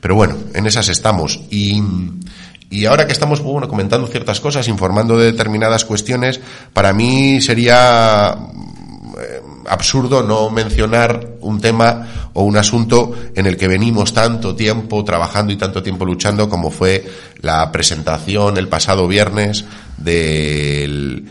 [0.00, 1.82] Pero bueno, en esas estamos y
[2.70, 6.40] y ahora que estamos bueno, comentando ciertas cosas, informando de determinadas cuestiones,
[6.72, 8.36] para mí sería
[9.18, 15.02] eh, absurdo no mencionar un tema o un asunto en el que venimos tanto tiempo
[15.02, 17.04] trabajando y tanto tiempo luchando como fue
[17.40, 19.64] la presentación el pasado viernes
[19.96, 21.26] del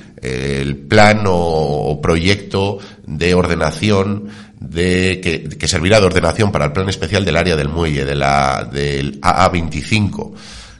[0.89, 4.27] plan o, proyecto de ordenación
[4.59, 5.21] de
[5.57, 9.21] que, servirá de ordenación para el plan especial del área del muelle de la del
[9.21, 10.33] AA25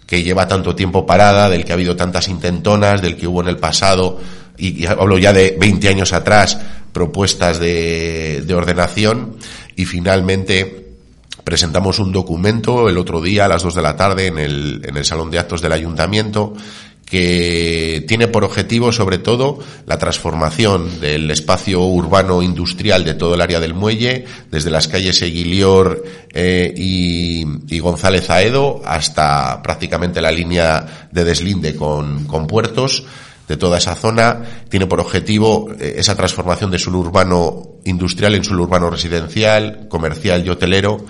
[0.07, 3.49] que lleva tanto tiempo parada, del que ha habido tantas intentonas, del que hubo en
[3.49, 4.19] el pasado
[4.57, 6.57] y, hablo ya de 20 años atrás,
[6.91, 9.35] propuestas de, de ordenación
[9.75, 10.87] y finalmente
[11.43, 14.97] presentamos un documento el otro día a las 2 de la tarde en el, en
[14.97, 16.53] el Salón de Actos del Ayuntamiento
[17.09, 23.41] que tiene por objetivo sobre todo la transformación del espacio urbano industrial de todo el
[23.41, 31.07] área del muelle, desde las calles Eguilior eh, y, González Aedo hasta prácticamente la línea
[31.11, 33.05] de deslinde con, con puertos
[33.47, 38.43] de toda esa zona, tiene por objetivo eh, esa transformación de suelo urbano industrial en
[38.43, 41.05] suelo urbano residencial, comercial y hotelero,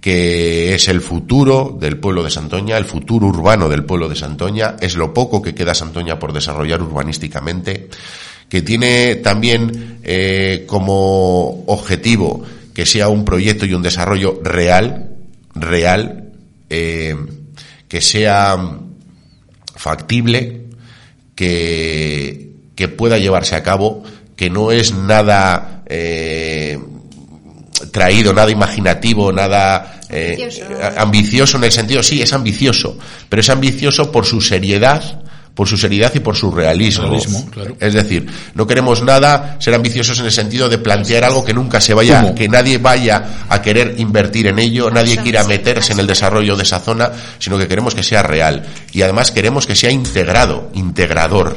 [0.00, 4.76] que es el futuro del pueblo de Santoña, el futuro urbano del pueblo de Santoña,
[4.80, 7.88] es lo poco que queda Santoña por desarrollar urbanísticamente,
[8.48, 15.16] que tiene también eh, como objetivo que sea un proyecto y un desarrollo real,
[15.54, 16.30] real,
[16.70, 17.16] eh,
[17.88, 18.56] que sea
[19.74, 20.66] factible,
[21.34, 24.04] que, que pueda llevarse a cabo,
[24.36, 26.78] que no es nada eh,
[27.90, 30.48] traído, nada imaginativo, nada eh,
[30.96, 31.56] ambicioso.
[31.56, 32.98] en el sentido, sí, es ambicioso,
[33.28, 35.22] pero es ambicioso por su seriedad,
[35.54, 37.18] por su seriedad y por su realismo.
[37.80, 41.80] Es decir, no queremos nada ser ambiciosos en el sentido de plantear algo que nunca
[41.80, 46.06] se vaya, que nadie vaya a querer invertir en ello, nadie quiera meterse en el
[46.06, 48.64] desarrollo de esa zona, sino que queremos que sea real.
[48.92, 51.56] Y además queremos que sea integrado, integrador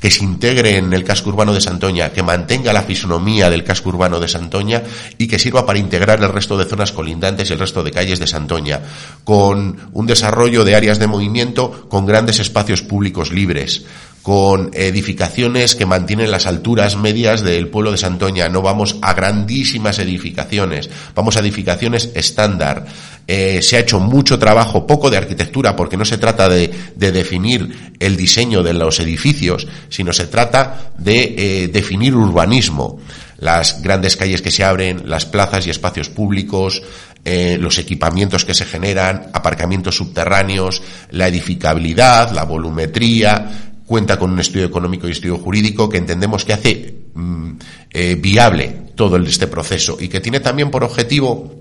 [0.00, 3.90] que se integre en el casco urbano de Santoña, que mantenga la fisonomía del casco
[3.90, 4.82] urbano de Santoña
[5.18, 8.18] y que sirva para integrar el resto de zonas colindantes y el resto de calles
[8.18, 8.80] de Santoña,
[9.24, 13.84] con un desarrollo de áreas de movimiento con grandes espacios públicos libres,
[14.22, 18.48] con edificaciones que mantienen las alturas medias del pueblo de Santoña.
[18.48, 22.86] No vamos a grandísimas edificaciones, vamos a edificaciones estándar.
[23.26, 27.94] Eh, se ha hecho mucho trabajo, poco de arquitectura, porque no se trata de, definir
[27.98, 32.98] el diseño de los edificios, sino se trata de eh, definir urbanismo
[33.38, 36.82] las grandes calles que se abren, las plazas y espacios públicos,
[37.24, 44.38] eh, los equipamientos que se generan, aparcamientos subterráneos, la edificabilidad, la volumetría, cuenta con un
[44.38, 47.50] estudio económico y estudio jurídico que entendemos que hace mm,
[47.90, 51.52] eh, viable todo este proceso y que tiene también por objetivo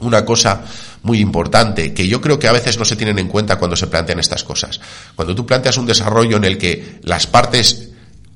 [0.00, 0.66] una cosa
[1.02, 3.86] muy importante que yo creo que a veces no se tienen en cuenta cuando se
[3.86, 4.82] plantean estas cosas.
[5.16, 7.81] Cuando tú planteas un desarrollo en el que las partes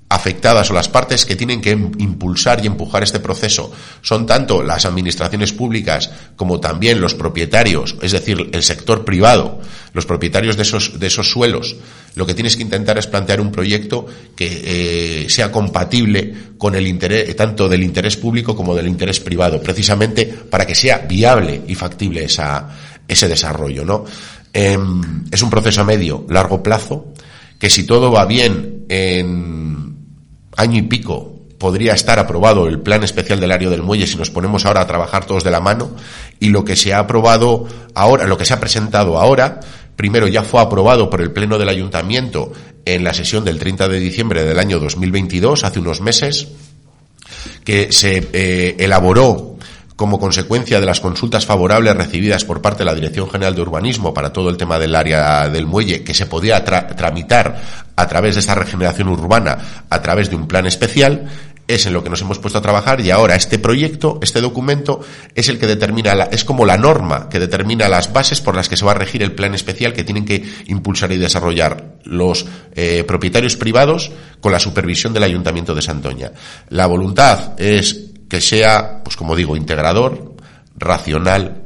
[0.09, 4.85] afectadas o las partes que tienen que impulsar y empujar este proceso son tanto las
[4.85, 9.61] administraciones públicas como también los propietarios, es decir, el sector privado,
[9.93, 11.77] los propietarios de esos, de esos suelos.
[12.15, 16.87] Lo que tienes que intentar es plantear un proyecto que eh, sea compatible con el
[16.87, 21.75] interés, tanto del interés público como del interés privado, precisamente para que sea viable y
[21.75, 22.69] factible esa,
[23.09, 24.05] ese desarrollo, ¿no?
[24.53, 27.13] Em, es un proceso a medio, largo plazo,
[27.59, 29.86] que si todo va bien en
[30.57, 34.31] año y pico podría estar aprobado el plan especial del área del muelle si nos
[34.31, 35.91] ponemos ahora a trabajar todos de la mano
[36.39, 39.61] y lo que se ha aprobado ahora, lo que se ha presentado ahora,
[39.97, 42.53] primero ya fue aprobado por el pleno del ayuntamiento
[42.85, 46.49] en la sesión del 30 de diciembre del año 2022, hace unos meses,
[47.65, 49.57] que se eh, elaboró
[49.97, 54.13] como consecuencia de las consultas favorables recibidas por parte de la Dirección General de Urbanismo
[54.13, 58.41] para todo el tema del área del muelle, que se podía tramitar a través de
[58.41, 61.31] esa regeneración urbana, a través de un plan especial,
[61.69, 65.01] es en lo que nos hemos puesto a trabajar y ahora este proyecto, este documento,
[65.35, 68.69] es el que determina, la, es como la norma que determina las bases por las
[68.69, 72.47] que se va a regir el plan especial que tienen que impulsar y desarrollar los
[72.75, 76.33] eh, propietarios privados con la supervisión del Ayuntamiento de Santoña.
[76.69, 80.35] La voluntad es que sea, pues como digo, integrador,
[80.77, 81.63] racional,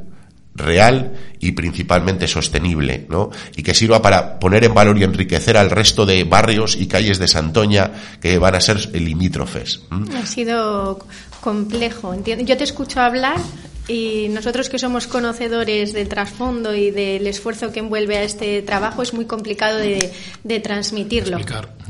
[0.53, 3.29] real y principalmente sostenible, ¿no?
[3.55, 7.19] Y que sirva para poner en valor y enriquecer al resto de barrios y calles
[7.19, 9.81] de Santoña que van a ser limítrofes.
[10.15, 10.99] Ha sido
[11.39, 12.15] complejo.
[12.23, 13.37] Yo te escucho hablar
[13.87, 19.01] y nosotros que somos conocedores del trasfondo y del esfuerzo que envuelve a este trabajo
[19.01, 20.11] es muy complicado de,
[20.43, 21.37] de transmitirlo.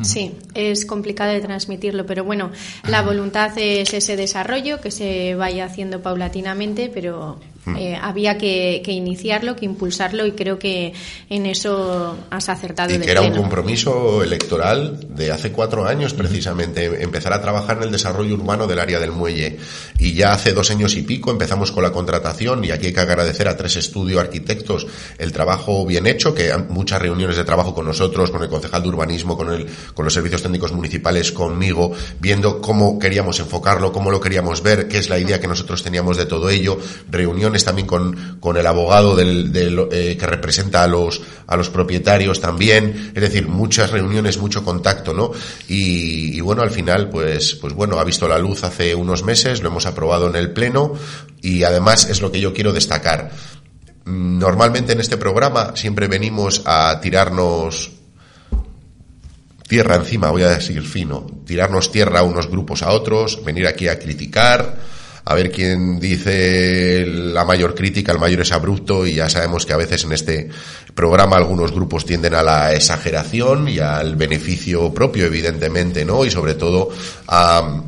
[0.01, 2.51] Sí, es complicado de transmitirlo, pero bueno,
[2.87, 7.39] la voluntad es ese desarrollo que se vaya haciendo paulatinamente, pero.
[7.77, 10.93] Eh, había que, iniciarlo, que impulsarlo y creo que
[11.29, 12.93] en eso has acertado.
[12.93, 17.83] Y que era un compromiso electoral de hace cuatro años precisamente, empezar a trabajar en
[17.83, 19.59] el desarrollo urbano del área del muelle.
[19.99, 22.99] Y ya hace dos años y pico empezamos con la contratación y aquí hay que
[22.99, 24.87] agradecer a tres estudios arquitectos
[25.19, 28.81] el trabajo bien hecho, que han muchas reuniones de trabajo con nosotros, con el concejal
[28.81, 34.09] de urbanismo, con, el, con los servicios técnicos municipales, conmigo, viendo cómo queríamos enfocarlo, cómo
[34.09, 37.87] lo queríamos ver, qué es la idea que nosotros teníamos de todo ello, reuniones también
[37.87, 43.47] con, con el abogado eh, que representa a los, a los propietarios también, es decir,
[43.47, 45.31] muchas reuniones, mucho contacto, ¿no?
[45.67, 49.69] Y, bueno, al final, pues, pues bueno, ha visto la luz hace unos meses, lo
[49.69, 50.93] hemos aprobado en el Pleno
[51.41, 53.31] y además es lo que yo quiero destacar.
[54.05, 57.91] Normalmente en este programa siempre venimos a tirarnos
[59.71, 63.87] tierra encima, voy a decir fino, tirarnos tierra a unos grupos a otros, venir aquí
[63.87, 64.77] a criticar,
[65.23, 69.73] a ver quién dice la mayor crítica, el mayor es abrupto y ya sabemos que
[69.73, 70.49] a veces en este
[70.95, 76.25] programa algunos grupos tienden a la exageración y al beneficio propio, evidentemente, ¿no?
[76.25, 76.89] Y sobre todo
[77.27, 77.83] a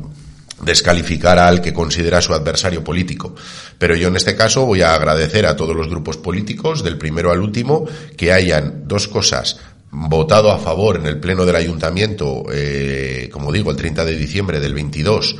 [0.62, 3.34] descalificar al que considera su adversario político.
[3.78, 7.30] Pero yo en este caso voy a agradecer a todos los grupos políticos, del primero
[7.30, 9.58] al último, que hayan dos cosas
[9.90, 14.58] votado a favor en el Pleno del Ayuntamiento, eh, como digo, el 30 de diciembre
[14.58, 15.36] del 22,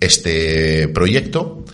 [0.00, 1.64] este proyecto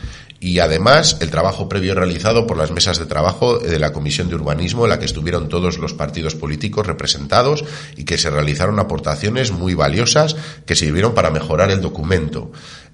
[0.42, 4.34] y además el trabajo previo realizado por las mesas de trabajo de la Comisión de
[4.34, 7.64] Urbanismo en la que estuvieron todos los partidos políticos representados
[7.96, 10.34] y que se realizaron aportaciones muy valiosas
[10.66, 12.50] que sirvieron para mejorar el documento.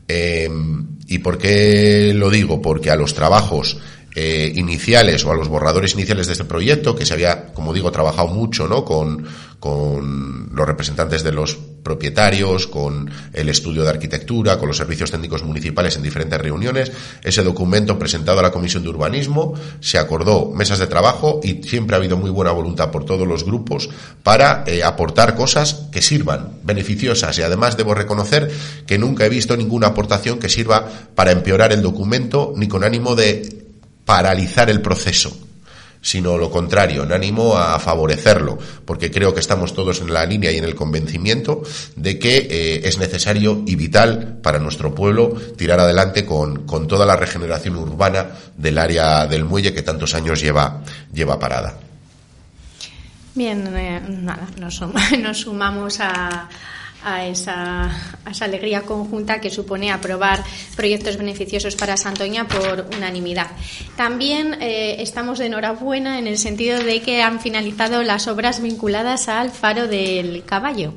[0.09, 0.51] Eh,
[1.07, 2.61] ¿Y por qué lo digo?
[2.61, 3.79] Porque a los trabajos
[4.14, 7.92] eh, iniciales o a los borradores iniciales de este proyecto, que se había, como digo,
[7.92, 8.85] trabajado mucho, ¿no?
[8.85, 9.27] Con,
[9.61, 15.42] con los representantes de los propietarios, con el estudio de arquitectura, con los servicios técnicos
[15.42, 16.92] municipales en diferentes reuniones.
[17.23, 21.97] Ese documento presentado a la Comisión de Urbanismo se acordó mesas de trabajo y siempre
[21.97, 23.88] ha habido muy buena voluntad por todos los grupos
[24.23, 27.38] para eh, aportar cosas que sirvan, beneficiosas.
[27.38, 28.51] Y además debo reconocer
[28.87, 33.14] que nunca he visto ninguna aportación que sirva para empeorar el documento ni con ánimo
[33.14, 33.58] de
[34.09, 35.37] paralizar el proceso,
[36.01, 40.51] sino lo contrario, en ánimo a favorecerlo, porque creo que estamos todos en la línea
[40.51, 41.61] y en el convencimiento
[41.94, 47.05] de que eh, es necesario y vital para nuestro pueblo tirar adelante con, con toda
[47.05, 51.77] la regeneración urbana del área del muelle que tantos años lleva, lleva parada.
[53.35, 54.77] Bien, eh, nada, nos,
[55.38, 56.49] sumamos a,
[57.04, 57.84] a esa,
[58.24, 60.42] a esa alegría conjunta que supone aprobar
[60.76, 63.50] proyectos beneficiosos para Santoña por unanimidad.
[63.96, 69.28] También eh, estamos de enhorabuena en el sentido de que han finalizado las obras vinculadas
[69.28, 70.92] al faro del caballo.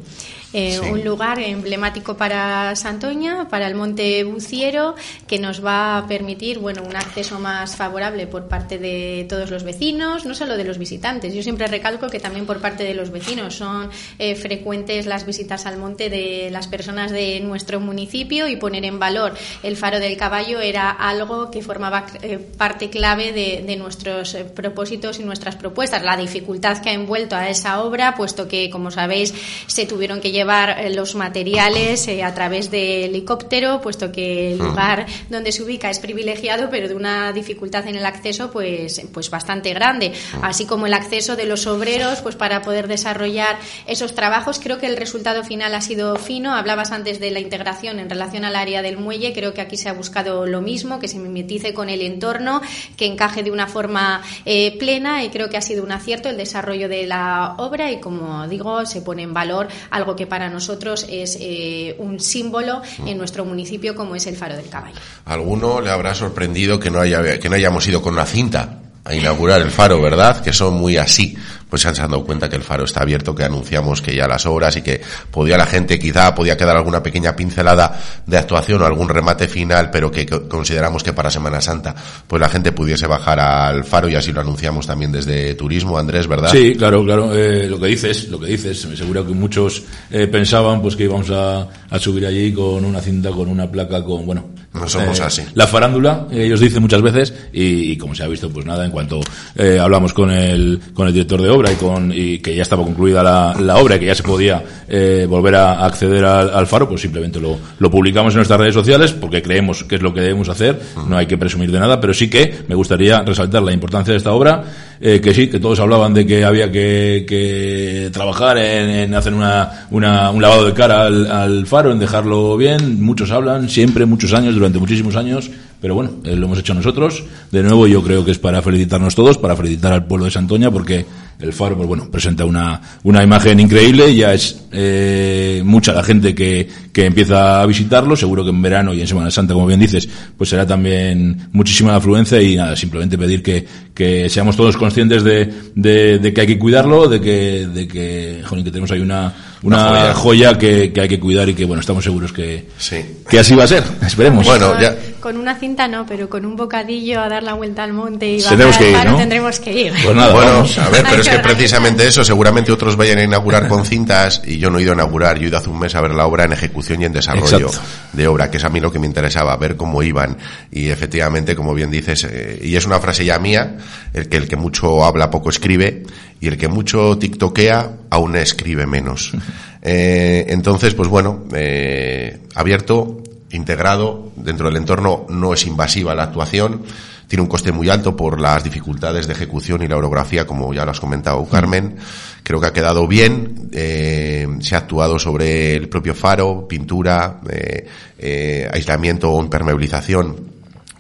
[0.54, 4.96] Eh, un lugar emblemático para Santoña, para el Monte Buciero,
[5.26, 9.64] que nos va a permitir bueno, un acceso más favorable por parte de todos los
[9.64, 11.34] vecinos, no solo de los visitantes.
[11.34, 13.90] Yo siempre recalco que también por parte de los vecinos son
[14.20, 19.00] eh, frecuentes las visitas al monte de las personas de nuestro municipio y poner en
[19.00, 19.34] valor
[19.64, 25.20] el faro del caballo era algo que formaba eh, parte clave de, de nuestros propósitos
[25.20, 26.04] y nuestras propuestas.
[26.04, 29.34] La dificultad que ha envuelto a esa obra, puesto que, como sabéis,
[29.68, 34.54] se tuvieron que llevar llevar eh, los materiales eh, a través de helicóptero, puesto que
[34.54, 39.02] el lugar donde se ubica es privilegiado, pero de una dificultad en el acceso pues,
[39.14, 40.10] pues bastante grande.
[40.10, 40.44] Mm.
[40.44, 44.60] Así como el acceso de los obreros pues para poder desarrollar esos trabajos.
[44.60, 46.56] Creo que el resultado final ha sido fino.
[46.56, 49.34] Hablabas antes de la integración en relación al área del muelle.
[49.34, 52.62] Creo que aquí se ha buscado lo mismo, que se mimetice con el entorno,
[52.98, 56.38] que encaje de una forma eh, plena y creo que ha sido un acierto el
[56.38, 61.06] desarrollo de la obra y como digo, se pone en valor algo que para nosotros
[61.10, 64.96] es eh, un símbolo en nuestro municipio como es el Faro del Caballo.
[65.26, 69.62] alguno le habrá sorprendido que no, que no hayamos ido con una cinta a inaugurar
[69.62, 70.42] el faro, ¿verdad?
[70.42, 71.36] Que son muy así.
[71.72, 74.46] Pues se han dado cuenta que el faro está abierto, que anunciamos que ya las
[74.46, 75.00] obras y que
[75.32, 79.90] podía la gente, quizá podía quedar alguna pequeña pincelada de actuación o algún remate final,
[79.90, 81.96] pero que consideramos que para Semana Santa,
[82.28, 86.28] pues la gente pudiese bajar al faro y así lo anunciamos también desde turismo, Andrés,
[86.28, 86.50] ¿verdad?
[86.52, 87.34] Sí, claro, claro.
[87.34, 88.86] Eh, lo que dices, lo que dices.
[88.88, 93.00] Me seguro que muchos eh, pensaban pues que íbamos a, a subir allí con una
[93.00, 95.42] cinta, con una placa, con, bueno, no somos eh, así.
[95.54, 99.20] La farándula, ellos dicen muchas veces, y, como se ha visto, pues nada, en cuanto
[99.56, 102.84] eh, hablamos con el, con el director de obra y con, y que ya estaba
[102.84, 106.88] concluida la, la obra y que ya se podía eh, volver a acceder al, faro,
[106.88, 110.22] pues simplemente lo, lo publicamos en nuestras redes sociales porque creemos que es lo que
[110.22, 113.74] debemos hacer, no hay que presumir de nada, pero sí que me gustaría resaltar la
[113.74, 114.64] importancia de esta obra,
[115.02, 119.34] eh, que sí, que todos hablaban de que había que, que trabajar en, en hacer
[119.34, 124.06] una, una, un lavado de cara al, al faro, en dejarlo bien, muchos hablan, siempre,
[124.06, 125.52] muchos años, durante muchísimos años,
[125.82, 127.24] pero bueno, eh, lo hemos hecho nosotros.
[127.52, 130.70] De nuevo, yo creo que es para felicitarnos todos, para felicitar al pueblo de Santoña,
[130.70, 131.06] porque
[131.42, 136.36] el faro, pues bueno, presenta una, una imagen increíble, ya es eh, mucha la gente
[136.36, 139.80] que, que empieza a visitarlo, seguro que en verano y en Semana Santa, como bien
[139.80, 145.24] dices, pues será también muchísima afluencia y nada, simplemente pedir que, que seamos todos conscientes
[145.24, 149.02] de, de, de que hay que cuidarlo, de que, de que, joder, que tenemos ahí
[149.02, 149.34] una,
[149.64, 152.98] una, joya, que, que, hay que cuidar y que, bueno, estamos seguros que, sí.
[153.30, 153.84] que así va a ser.
[154.06, 154.46] Esperemos.
[154.46, 154.96] Bueno, ya.
[155.20, 158.42] Con una cinta no, pero con un bocadillo a dar la vuelta al monte y
[158.42, 159.18] bajar que ir, ¿no?
[159.18, 159.94] tendremos que ir.
[160.04, 160.78] Pues nada, bueno, vamos.
[160.78, 164.58] a ver, pero es que precisamente eso, seguramente otros vayan a inaugurar con cintas y
[164.58, 166.26] yo no he ido a inaugurar, yo he ido hace un mes a ver la
[166.26, 167.82] obra en ejecución y en desarrollo Exacto.
[168.14, 170.38] de obra, que es a mí lo que me interesaba, ver cómo iban
[170.72, 173.78] y efectivamente, como bien dices, eh, y es una frase ya mía,
[174.14, 176.04] el que el que mucho habla poco escribe
[176.40, 179.32] y el que mucho tiktokea aún escribe menos.
[179.84, 186.84] Eh, entonces, pues bueno, eh, abierto, integrado, dentro del entorno no es invasiva la actuación,
[187.32, 190.84] tiene un coste muy alto por las dificultades de ejecución y la orografía, como ya
[190.84, 191.96] lo has comentado, Carmen.
[192.44, 197.88] Creo que ha quedado bien, eh, se ha actuado sobre el propio faro, pintura, eh,
[198.20, 200.36] eh, aislamiento o impermeabilización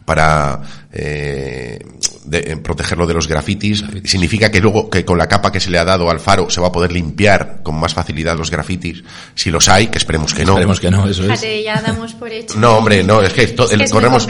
[0.06, 0.62] para
[0.94, 1.80] eh,
[2.26, 3.84] de, protegerlo de los grafitis.
[4.04, 6.62] Significa que luego que con la capa que se le ha dado al faro se
[6.62, 9.04] va a poder limpiar con más facilidad los grafitis,
[9.36, 10.52] si los hay, que esperemos que no.
[10.54, 11.28] Esperemos que no, eso es.
[11.30, 12.58] Fíjate, ya damos por hecho.
[12.60, 14.28] No, hombre, no, es que, to- Es que el- es muy corremos,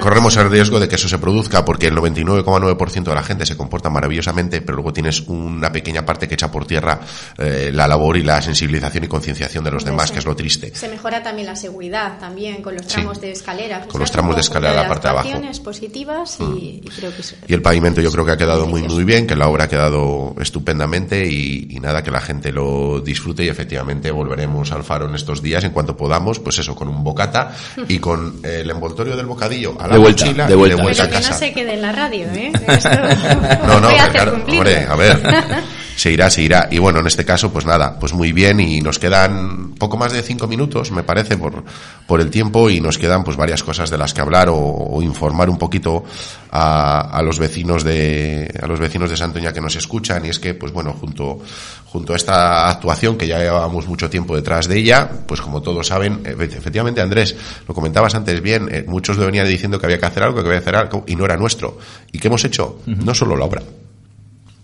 [0.00, 3.56] corremos el riesgo de que eso se produzca porque el 99,9% de la gente se
[3.56, 7.00] comporta maravillosamente, pero luego tienes una pequeña parte que echa por tierra
[7.38, 10.72] eh, la labor y la sensibilización y concienciación de los demás, que es lo triste.
[10.74, 12.92] Se mejora también la seguridad, también con los Sí.
[12.94, 13.84] tramos de escalera.
[13.86, 15.28] Con los tramos de escalera la parte de abajo.
[16.04, 18.82] Positivas y, y creo que es- Y el pavimento yo creo que ha quedado muy
[18.82, 23.00] muy bien, que la obra ha quedado estupendamente y, y nada, que la gente lo
[23.00, 26.88] disfrute y efectivamente volveremos al faro en estos días en cuanto podamos, pues eso, con
[26.88, 27.52] un bocata
[27.88, 30.76] y con el envoltorio del bocadillo a la De vuelta, mochila de y vuelta.
[30.76, 31.38] de vuelta Pero a que no casa.
[31.38, 32.52] se quede en la radio, ¿eh?
[32.68, 32.88] Esto
[33.66, 35.22] No, no, voy a que hacer claro, hombre, a ver,
[35.98, 36.68] se irá, se irá.
[36.70, 40.12] Y bueno, en este caso, pues nada, pues muy bien y nos quedan poco más
[40.12, 41.64] de cinco minutos, me parece, por,
[42.06, 45.02] por el tiempo y nos quedan pues varias cosas de las que hablar o, o
[45.02, 46.04] informar un poquito
[46.52, 50.38] a, a los vecinos de, a los vecinos de Santoña que nos escuchan y es
[50.38, 51.40] que, pues bueno, junto,
[51.86, 55.88] junto a esta actuación que ya llevábamos mucho tiempo detrás de ella, pues como todos
[55.88, 57.34] saben, efe- efectivamente Andrés,
[57.66, 60.60] lo comentabas antes bien, eh, muchos venían diciendo que había que hacer algo, que había
[60.60, 61.76] que hacer algo y no era nuestro.
[62.12, 62.78] ¿Y qué hemos hecho?
[62.86, 63.62] No solo la obra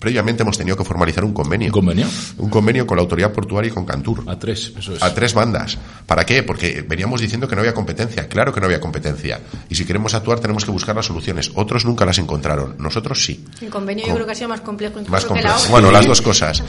[0.04, 1.68] previamente hemos tenido que formalizar un convenio.
[1.68, 2.06] ¿Un convenio?
[2.36, 4.22] Un convenio con la autoridad portuaria y con Cantur.
[4.26, 5.02] A tres, eso es.
[5.02, 5.78] A tres bandas.
[6.04, 6.42] ¿Para qué?
[6.42, 8.28] Porque veníamos diciendo que no había competencia.
[8.28, 9.40] Claro que no había competencia.
[9.70, 11.52] Y si queremos actuar tenemos que buscar las soluciones.
[11.54, 12.74] Otros nunca las encontraron.
[12.78, 13.46] Nosotros sí.
[13.62, 15.00] El convenio yo creo que ha sido más complejo.
[15.08, 15.58] Más que complejo.
[15.64, 15.70] la.
[15.70, 16.62] Bueno, las dos cosas.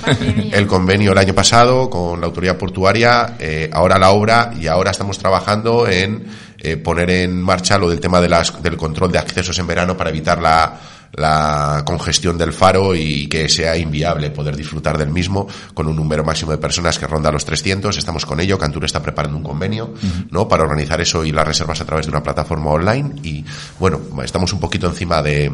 [0.53, 4.91] El convenio el año pasado con la autoridad portuaria, eh, ahora la obra y ahora
[4.91, 6.25] estamos trabajando en
[6.57, 9.97] eh, poner en marcha lo del tema de las, del control de accesos en verano
[9.97, 10.79] para evitar la,
[11.14, 16.24] la congestión del faro y que sea inviable poder disfrutar del mismo con un número
[16.24, 17.97] máximo de personas que ronda los 300.
[17.97, 18.58] Estamos con ello.
[18.58, 19.93] Cantur está preparando un convenio,
[20.32, 20.47] ¿no?
[20.47, 23.45] Para organizar eso y las reservas a través de una plataforma online y,
[23.80, 25.51] bueno, estamos un poquito encima de,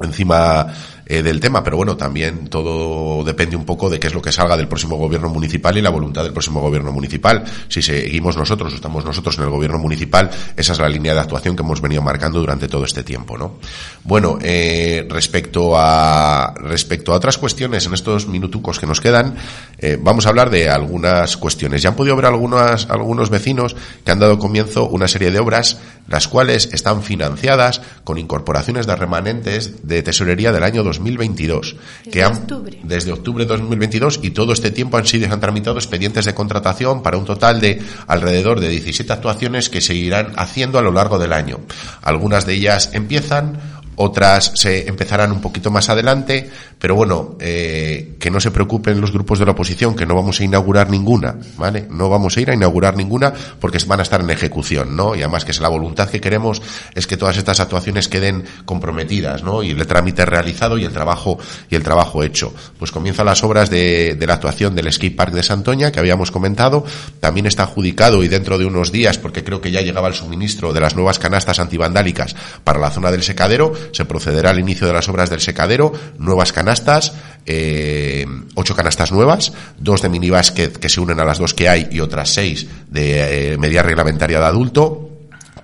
[0.00, 0.66] encima
[1.06, 4.32] eh, del tema, pero bueno, también todo depende un poco de qué es lo que
[4.32, 7.44] salga del próximo gobierno municipal y la voluntad del próximo gobierno municipal.
[7.68, 11.20] Si seguimos nosotros o estamos nosotros en el gobierno municipal, esa es la línea de
[11.20, 13.58] actuación que hemos venido marcando durante todo este tiempo, ¿no?
[14.04, 19.34] Bueno, eh, respecto a respecto a otras cuestiones en estos minutucos que nos quedan,
[19.78, 21.82] eh, vamos a hablar de algunas cuestiones.
[21.82, 25.78] Ya han podido ver algunas algunos vecinos que han dado comienzo una serie de obras,
[26.08, 31.76] las cuales están financiadas con incorporaciones de remanentes de tesorería del año 2022.
[31.98, 32.78] Desde que han, octubre.
[32.82, 37.02] Desde octubre de 2022 y todo este tiempo han sido han tramitado expedientes de contratación
[37.02, 41.18] para un total de alrededor de 17 actuaciones que se irán haciendo a lo largo
[41.18, 41.60] del año.
[42.02, 48.30] Algunas de ellas empiezan, otras se empezarán un poquito más adelante, pero bueno, eh, que
[48.30, 51.86] no se preocupen los grupos de la oposición, que no vamos a inaugurar ninguna, ¿vale?
[51.90, 55.14] No vamos a ir a inaugurar ninguna porque van a estar en ejecución, ¿no?
[55.14, 56.62] Y además que es la voluntad que queremos
[56.94, 59.62] es que todas estas actuaciones queden comprometidas, ¿no?
[59.62, 61.38] Y el trámite realizado y el trabajo
[61.70, 62.52] y el trabajo hecho.
[62.78, 66.30] Pues comienzan las obras de, de la actuación del skate park de Santoña que habíamos
[66.30, 66.84] comentado,
[67.20, 70.72] también está adjudicado y dentro de unos días, porque creo que ya llegaba el suministro
[70.72, 72.34] de las nuevas canastas antivandálicas
[72.64, 76.52] para la zona del secadero, se procederá al inicio de las obras del secadero, nuevas
[76.52, 77.12] canastas,
[77.46, 81.88] eh, ocho canastas nuevas, dos de minibásquet que se unen a las dos que hay
[81.90, 85.13] y otras seis de eh, media reglamentaria de adulto,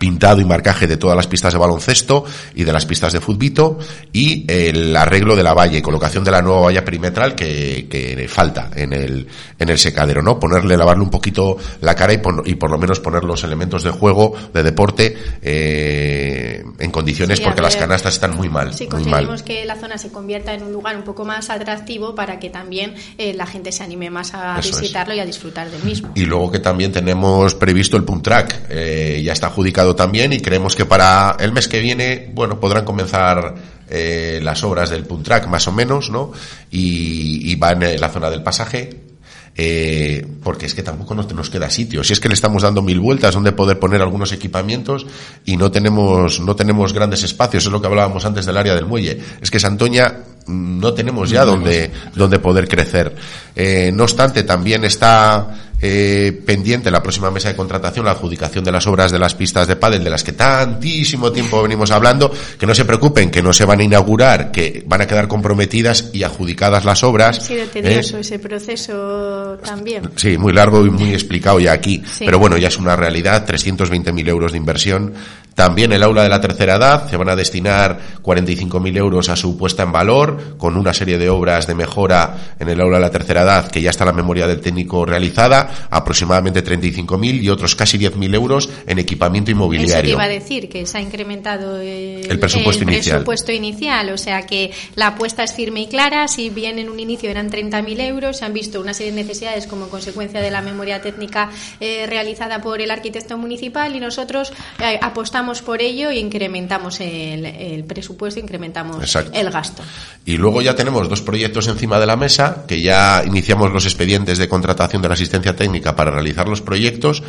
[0.01, 2.25] pintado y marcaje de todas las pistas de baloncesto
[2.55, 3.79] y de las pistas de futbito
[4.15, 8.71] y el arreglo de la valla, colocación de la nueva valla perimetral que, que falta
[8.75, 9.29] en el,
[9.59, 10.39] en el secadero, ¿no?
[10.41, 13.83] Ponerle, lavarle un poquito la cara y, pon- y por lo menos poner los elementos
[13.85, 18.89] de juego, de deporte, eh, en condiciones Sí, porque las canastas están muy mal, Sí,
[18.91, 19.43] muy mal.
[19.45, 22.95] que la zona se convierta en un lugar un poco más atractivo para que también
[23.19, 24.81] eh, la gente se anime más a Eso es.
[24.81, 26.11] visitarlo y a disfrutar del mismo.
[26.15, 30.41] Y luego que también tenemos previsto el Punt Track, eh, ya está adjudicado también y
[30.41, 33.55] creemos que para el mes que viene, bueno, podrán comenzar
[33.89, 36.33] eh, las obras del Punt Track más o menos, ¿no?
[36.71, 39.11] Y, y va en la zona del pasaje.
[39.57, 42.03] eh, porque es que tampoco nos, nos queda sitio.
[42.05, 45.07] Si es que le estamos dando mil vueltas donde poder poner algunos equipamientos
[45.45, 47.67] y no tenemos, no tenemos grandes espacios.
[47.67, 49.19] Es lo que hablábamos antes del área del muelle.
[49.41, 50.19] Es que Santoña
[50.51, 53.15] no tenemos ya donde, donde poder crecer.
[53.55, 58.71] Eh, no obstante, también está eh, pendiente la próxima mesa de contratación la adjudicación de
[58.71, 62.67] las obras de las pistas de pádel de las que tantísimo tiempo venimos hablando que
[62.67, 66.23] no se preocupen que no se van a inaugurar que van a quedar comprometidas y
[66.23, 67.69] adjudicadas las obras Ha sido ¿eh?
[67.73, 70.11] tedioso ese proceso también.
[70.17, 72.03] Sí, muy largo y muy explicado ya aquí.
[72.07, 72.25] Sí.
[72.25, 75.15] Pero bueno, ya es una realidad, 320.000 euros de inversión.
[75.55, 79.57] También el aula de la tercera edad, se van a destinar 45.000 euros a su
[79.59, 83.11] puesta en valor, con una serie de obras de mejora en el aula de la
[83.11, 87.99] tercera edad, que ya está la memoria del técnico realizada, aproximadamente 35.000 y otros casi
[87.99, 90.11] 10.000 euros en equipamiento Eso te inmobiliario.
[90.13, 93.17] iba a decir, que se ha incrementado el, El presupuesto el inicial.
[93.17, 96.29] presupuesto inicial, o sea que la apuesta es firme y clara.
[96.29, 99.67] Si bien en un inicio eran 30.000 euros, se han visto una serie de necesidades
[99.67, 104.99] como consecuencia de la memoria técnica eh, realizada por el arquitecto municipal y nosotros eh,
[105.03, 109.33] apostamos por ello y incrementamos el, el presupuesto, incrementamos Exacto.
[109.35, 109.83] el gasto.
[110.25, 114.39] Y luego ya tenemos dos proyectos encima de la mesa, que ya iniciamos los expedientes
[114.39, 117.23] de contratación de la asistencia técnica para realizar los proyectos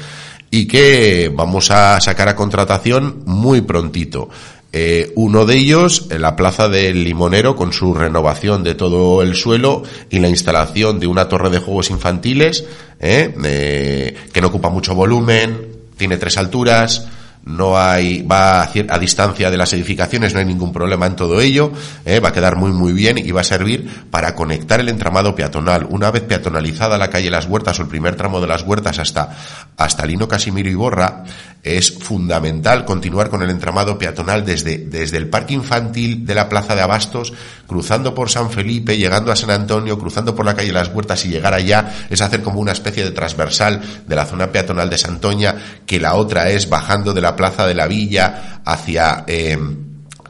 [0.49, 4.29] y que vamos a sacar a contratación muy prontito.
[4.73, 9.83] Eh, uno de ellos, la plaza del Limonero, con su renovación de todo el suelo
[10.09, 12.65] y la instalación de una torre de juegos infantiles,
[12.99, 13.33] ¿eh?
[13.43, 15.67] Eh, que no ocupa mucho volumen,
[15.97, 17.07] tiene tres alturas,
[17.43, 21.41] no hay va a, a distancia de las edificaciones, no hay ningún problema en todo
[21.41, 21.71] ello,
[22.05, 22.19] ¿eh?
[22.19, 25.87] va a quedar muy muy bien y va a servir para conectar el entramado peatonal.
[25.89, 29.35] Una vez peatonalizada la calle Las Huertas o el primer tramo de Las Huertas hasta
[29.75, 31.23] hasta Lino Casimiro y Borra,
[31.63, 36.75] es fundamental continuar con el entramado peatonal desde desde el parque infantil de la Plaza
[36.75, 37.33] de Abastos,
[37.65, 41.29] cruzando por San Felipe, llegando a San Antonio, cruzando por la calle Las Huertas y
[41.29, 45.55] llegar allá, es hacer como una especie de transversal de la zona peatonal de Santoña,
[45.85, 49.57] que la otra es bajando de la Plaza de la Villa hacia, eh,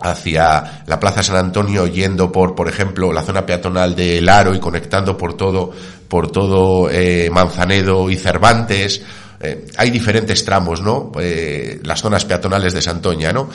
[0.01, 4.59] hacia la Plaza San Antonio yendo por, por ejemplo, la zona peatonal del Aro y
[4.59, 5.71] conectando por todo,
[6.07, 9.01] por todo eh, Manzanedo y Cervantes.
[9.39, 11.11] Eh, hay diferentes tramos, ¿no?
[11.19, 13.49] Eh, las zonas peatonales de Santoña, ¿no?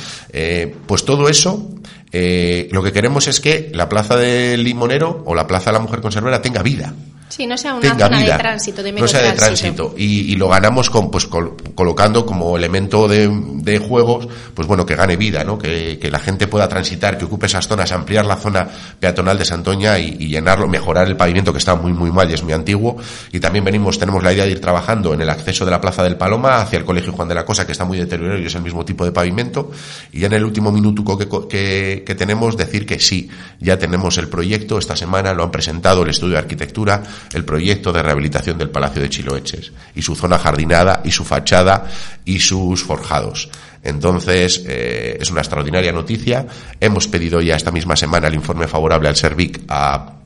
[0.86, 1.70] pues todo eso,
[2.12, 6.00] lo que queremos es que la Plaza del Limonero o la Plaza de la Mujer
[6.00, 6.92] Conservera tenga vida.
[7.36, 9.94] Sí, no sea una zona de tránsito, de no sea de tránsito.
[9.94, 14.94] Y, y, lo ganamos con, pues, colocando como elemento de, de, juegos, pues bueno, que
[14.94, 15.58] gane vida, ¿no?
[15.58, 18.66] Que, que, la gente pueda transitar, que ocupe esas zonas, ampliar la zona
[18.98, 22.32] peatonal de Santoña y, y, llenarlo, mejorar el pavimento que está muy, muy mal y
[22.32, 22.96] es muy antiguo.
[23.30, 26.02] Y también venimos, tenemos la idea de ir trabajando en el acceso de la Plaza
[26.02, 28.54] del Paloma hacia el Colegio Juan de la Cosa, que está muy deteriorado y es
[28.54, 29.70] el mismo tipo de pavimento.
[30.10, 33.28] Y ya en el último minuto que, que, que tenemos, decir que sí,
[33.60, 37.02] ya tenemos el proyecto, esta semana lo han presentado el estudio de arquitectura,
[37.34, 41.86] el proyecto de rehabilitación del Palacio de Chiloeches y su zona jardinada y su fachada
[42.24, 43.48] y sus forjados.
[43.82, 46.46] Entonces, eh, es una extraordinaria noticia.
[46.80, 50.16] Hemos pedido ya esta misma semana el informe favorable al SERVIC a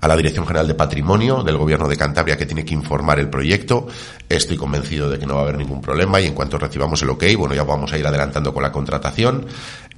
[0.00, 3.28] a la Dirección General de Patrimonio del Gobierno de Cantabria que tiene que informar el
[3.28, 3.86] proyecto.
[4.28, 7.10] Estoy convencido de que no va a haber ningún problema y en cuanto recibamos el
[7.10, 9.46] ok, bueno, ya vamos a ir adelantando con la contratación.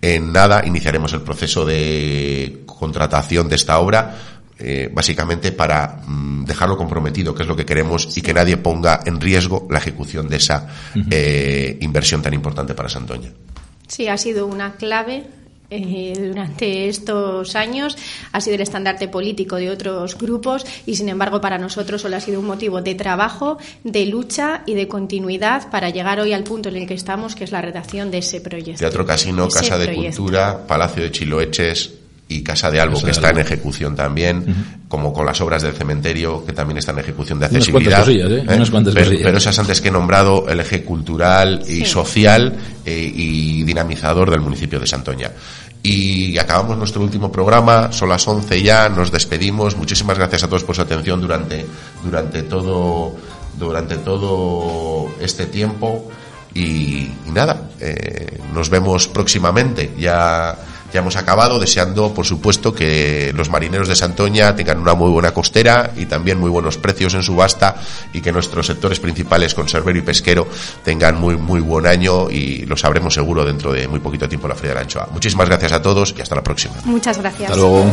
[0.01, 6.77] En nada iniciaremos el proceso de contratación de esta obra eh, básicamente para mm, dejarlo
[6.77, 10.37] comprometido, que es lo que queremos, y que nadie ponga en riesgo la ejecución de
[10.37, 10.67] esa
[11.11, 13.31] eh, inversión tan importante para Santoña.
[13.87, 15.25] Sí, ha sido una clave
[15.71, 17.99] eh, durante estos años
[18.33, 22.21] ha sido el estandarte político de otros grupos y sin embargo para nosotros solo ha
[22.21, 26.71] sido un motivo de trabajo, de lucha y de continuidad para llegar hoy al punto
[26.71, 28.79] en el que estamos, que es la redacción de ese proyecto.
[28.79, 31.93] Teatro Casino, Casa de Cultura, Palacio de Chiloeches,
[32.29, 36.45] y Casa de Albo, que está en ejecución también, como con las obras del cementerio,
[36.45, 38.07] que también está en ejecución de accesibilidad.
[38.07, 38.45] ¿eh?
[38.47, 39.21] ¿eh?
[39.23, 42.55] pero, esas antes que he nombrado, el eje cultural y social
[42.85, 45.31] eh, y dinamizador del municipio de Santoña.
[45.83, 49.77] Y acabamos nuestro último programa, son las 11 ya, nos despedimos.
[49.77, 51.65] Muchísimas gracias a todos por su atención durante,
[52.05, 53.17] durante, todo,
[53.59, 56.11] durante todo este tiempo.
[56.55, 57.69] Y, nada,
[58.53, 59.93] nos vemos próximamente.
[59.97, 60.59] Ya
[60.93, 65.33] ya hemos acabado deseando, por supuesto, que los marineros de Santoña tengan una muy buena
[65.33, 67.77] costera y también muy buenos precios en subasta
[68.13, 70.47] y que nuestros sectores principales, conservero y pesquero,
[70.85, 74.55] tengan muy, muy buen año y lo sabremos seguro dentro de muy poquito tiempo la
[74.55, 75.09] Feria de la Anchoa.
[75.13, 76.75] Muchísimas gracias a todos y hasta la próxima.
[76.85, 77.51] Muchas gracias.
[77.51, 77.93] Hasta luego.